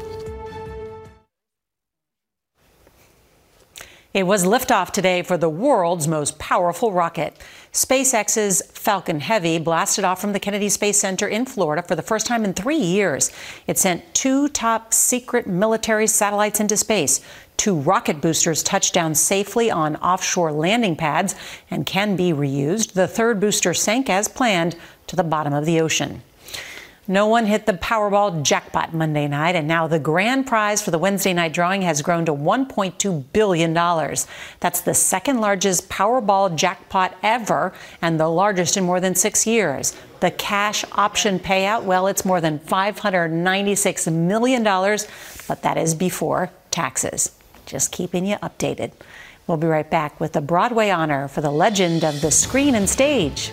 It 4.16 4.26
was 4.26 4.46
liftoff 4.46 4.92
today 4.92 5.20
for 5.20 5.36
the 5.36 5.50
world's 5.50 6.08
most 6.08 6.38
powerful 6.38 6.90
rocket. 6.90 7.36
SpaceX's 7.74 8.62
Falcon 8.72 9.20
Heavy 9.20 9.58
blasted 9.58 10.06
off 10.06 10.22
from 10.22 10.32
the 10.32 10.40
Kennedy 10.40 10.70
Space 10.70 10.98
Center 10.98 11.28
in 11.28 11.44
Florida 11.44 11.82
for 11.82 11.94
the 11.94 12.00
first 12.00 12.24
time 12.24 12.42
in 12.42 12.54
three 12.54 12.78
years. 12.78 13.30
It 13.66 13.76
sent 13.76 14.14
two 14.14 14.48
top 14.48 14.94
secret 14.94 15.46
military 15.46 16.06
satellites 16.06 16.60
into 16.60 16.78
space. 16.78 17.20
Two 17.58 17.74
rocket 17.74 18.22
boosters 18.22 18.62
touched 18.62 18.94
down 18.94 19.14
safely 19.14 19.70
on 19.70 19.96
offshore 19.96 20.50
landing 20.50 20.96
pads 20.96 21.34
and 21.70 21.84
can 21.84 22.16
be 22.16 22.32
reused. 22.32 22.94
The 22.94 23.06
third 23.06 23.38
booster 23.38 23.74
sank 23.74 24.08
as 24.08 24.28
planned 24.28 24.76
to 25.08 25.16
the 25.16 25.24
bottom 25.24 25.52
of 25.52 25.66
the 25.66 25.78
ocean. 25.78 26.22
No 27.08 27.28
one 27.28 27.46
hit 27.46 27.66
the 27.66 27.72
Powerball 27.72 28.42
jackpot 28.42 28.92
Monday 28.92 29.28
night, 29.28 29.54
and 29.54 29.68
now 29.68 29.86
the 29.86 30.00
grand 30.00 30.44
prize 30.44 30.82
for 30.82 30.90
the 30.90 30.98
Wednesday 30.98 31.32
night 31.32 31.52
drawing 31.52 31.82
has 31.82 32.02
grown 32.02 32.24
to 32.26 32.32
$1.2 32.32 33.24
billion. 33.32 33.72
That's 33.72 34.80
the 34.80 34.92
second 34.92 35.40
largest 35.40 35.88
Powerball 35.88 36.56
jackpot 36.56 37.16
ever 37.22 37.72
and 38.02 38.18
the 38.18 38.26
largest 38.26 38.76
in 38.76 38.82
more 38.82 38.98
than 38.98 39.14
six 39.14 39.46
years. 39.46 39.94
The 40.18 40.32
cash 40.32 40.84
option 40.92 41.38
payout, 41.38 41.84
well, 41.84 42.08
it's 42.08 42.24
more 42.24 42.40
than 42.40 42.58
$596 42.58 44.12
million, 44.12 44.64
but 44.64 45.62
that 45.62 45.76
is 45.76 45.94
before 45.94 46.50
taxes. 46.72 47.30
Just 47.66 47.92
keeping 47.92 48.26
you 48.26 48.34
updated. 48.36 48.90
We'll 49.46 49.58
be 49.58 49.68
right 49.68 49.88
back 49.88 50.18
with 50.18 50.32
the 50.32 50.40
Broadway 50.40 50.90
honor 50.90 51.28
for 51.28 51.40
the 51.40 51.52
legend 51.52 52.04
of 52.04 52.20
the 52.20 52.32
screen 52.32 52.74
and 52.74 52.90
stage. 52.90 53.52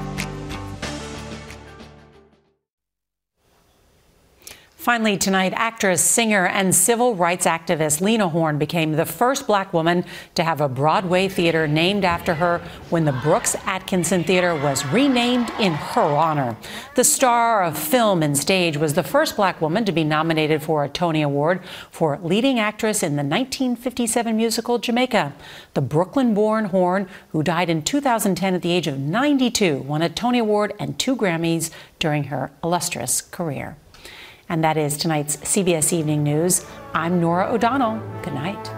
Finally, 4.81 5.15
tonight, 5.15 5.53
actress, 5.55 6.01
singer, 6.01 6.47
and 6.47 6.73
civil 6.73 7.13
rights 7.13 7.45
activist 7.45 8.01
Lena 8.01 8.27
Horne 8.27 8.57
became 8.57 8.93
the 8.93 9.05
first 9.05 9.45
black 9.45 9.71
woman 9.73 10.03
to 10.33 10.43
have 10.43 10.59
a 10.59 10.67
Broadway 10.67 11.27
theater 11.27 11.67
named 11.67 12.03
after 12.03 12.33
her 12.33 12.59
when 12.89 13.05
the 13.05 13.11
Brooks 13.11 13.55
Atkinson 13.67 14.23
Theater 14.23 14.55
was 14.55 14.83
renamed 14.87 15.51
in 15.59 15.73
her 15.73 16.01
honor. 16.01 16.57
The 16.95 17.03
star 17.03 17.63
of 17.63 17.77
film 17.77 18.23
and 18.23 18.35
stage 18.35 18.75
was 18.75 18.95
the 18.95 19.03
first 19.03 19.35
black 19.35 19.61
woman 19.61 19.85
to 19.85 19.91
be 19.91 20.03
nominated 20.03 20.63
for 20.63 20.83
a 20.83 20.89
Tony 20.89 21.21
Award 21.21 21.61
for 21.91 22.17
leading 22.17 22.57
actress 22.57 23.03
in 23.03 23.17
the 23.17 23.23
1957 23.23 24.35
musical 24.35 24.79
Jamaica. 24.79 25.33
The 25.75 25.81
Brooklyn 25.81 26.33
born 26.33 26.65
Horne, 26.65 27.07
who 27.33 27.43
died 27.43 27.69
in 27.69 27.83
2010 27.83 28.55
at 28.55 28.63
the 28.63 28.71
age 28.71 28.87
of 28.87 28.97
92, 28.97 29.77
won 29.77 30.01
a 30.01 30.09
Tony 30.09 30.39
Award 30.39 30.73
and 30.79 30.97
two 30.97 31.15
Grammys 31.15 31.69
during 31.99 32.23
her 32.25 32.49
illustrious 32.63 33.21
career. 33.21 33.77
And 34.51 34.65
that 34.65 34.75
is 34.75 34.97
tonight's 34.97 35.37
CBS 35.37 35.93
Evening 35.93 36.23
News. 36.23 36.65
I'm 36.93 37.21
Norah 37.21 37.53
O'Donnell. 37.53 38.03
Good 38.21 38.33
night. 38.33 38.69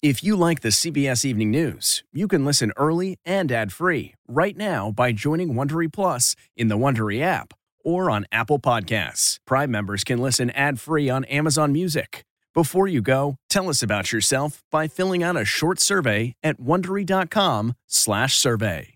If 0.00 0.24
you 0.24 0.36
like 0.36 0.62
the 0.62 0.70
CBS 0.70 1.22
Evening 1.26 1.50
News, 1.50 2.02
you 2.14 2.26
can 2.26 2.46
listen 2.46 2.72
early 2.78 3.18
and 3.26 3.52
ad-free 3.52 4.14
right 4.26 4.56
now 4.56 4.90
by 4.90 5.12
joining 5.12 5.52
Wondery 5.52 5.92
Plus 5.92 6.34
in 6.56 6.68
the 6.68 6.78
Wondery 6.78 7.20
app 7.20 7.52
or 7.84 8.10
on 8.10 8.24
Apple 8.32 8.58
Podcasts. 8.58 9.38
Prime 9.44 9.70
members 9.70 10.02
can 10.02 10.18
listen 10.18 10.48
ad-free 10.48 11.10
on 11.10 11.26
Amazon 11.26 11.72
Music. 11.72 12.24
Before 12.54 12.86
you 12.86 13.00
go, 13.00 13.36
tell 13.48 13.70
us 13.70 13.82
about 13.82 14.12
yourself 14.12 14.62
by 14.70 14.86
filling 14.86 15.22
out 15.22 15.38
a 15.38 15.44
short 15.44 15.80
survey 15.80 16.34
at 16.42 16.60
wondery.com/survey. 16.60 18.94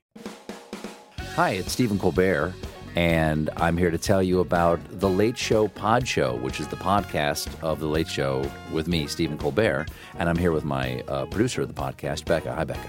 Hi, 1.36 1.50
it's 1.50 1.72
Stephen 1.72 1.98
Colbert. 1.98 2.52
And 2.96 3.50
I'm 3.58 3.76
here 3.76 3.90
to 3.90 3.98
tell 3.98 4.22
you 4.22 4.40
about 4.40 4.80
The 5.00 5.08
Late 5.08 5.36
Show 5.36 5.68
Pod 5.68 6.08
Show, 6.08 6.36
which 6.36 6.60
is 6.60 6.68
the 6.68 6.76
podcast 6.76 7.48
of 7.62 7.78
The 7.78 7.86
Late 7.86 8.08
Show 8.08 8.50
with 8.72 8.88
me, 8.88 9.06
Stephen 9.06 9.36
Colbert. 9.38 9.86
And 10.18 10.28
I'm 10.30 10.38
here 10.38 10.52
with 10.52 10.64
my 10.64 11.02
uh, 11.08 11.26
producer 11.26 11.60
of 11.62 11.68
the 11.68 11.74
podcast, 11.74 12.24
Becca. 12.24 12.54
Hi, 12.54 12.64
Becca. 12.64 12.88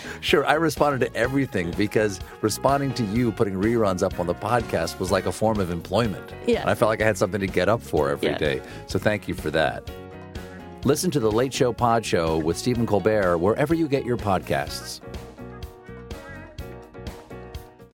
Sure, 0.21 0.45
I 0.45 0.53
responded 0.53 0.99
to 0.99 1.15
everything 1.15 1.71
because 1.71 2.19
responding 2.41 2.93
to 2.93 3.03
you 3.05 3.31
putting 3.31 3.55
reruns 3.55 4.03
up 4.03 4.19
on 4.19 4.27
the 4.27 4.35
podcast 4.35 4.99
was 4.99 5.11
like 5.11 5.25
a 5.25 5.31
form 5.31 5.59
of 5.59 5.71
employment. 5.71 6.33
Yeah. 6.45 6.61
And 6.61 6.69
I 6.69 6.75
felt 6.75 6.89
like 6.89 7.01
I 7.01 7.05
had 7.05 7.17
something 7.17 7.41
to 7.41 7.47
get 7.47 7.67
up 7.67 7.81
for 7.81 8.09
every 8.09 8.35
day. 8.35 8.57
Yeah. 8.57 8.69
So 8.87 8.99
thank 8.99 9.27
you 9.27 9.33
for 9.33 9.49
that. 9.51 9.89
Listen 10.83 11.11
to 11.11 11.19
the 11.19 11.31
Late 11.31 11.53
Show 11.53 11.73
Pod 11.73 12.05
Show 12.05 12.37
with 12.37 12.57
Stephen 12.57 12.85
Colbert 12.87 13.39
wherever 13.39 13.73
you 13.73 13.87
get 13.87 14.05
your 14.05 14.17
podcasts. 14.17 15.01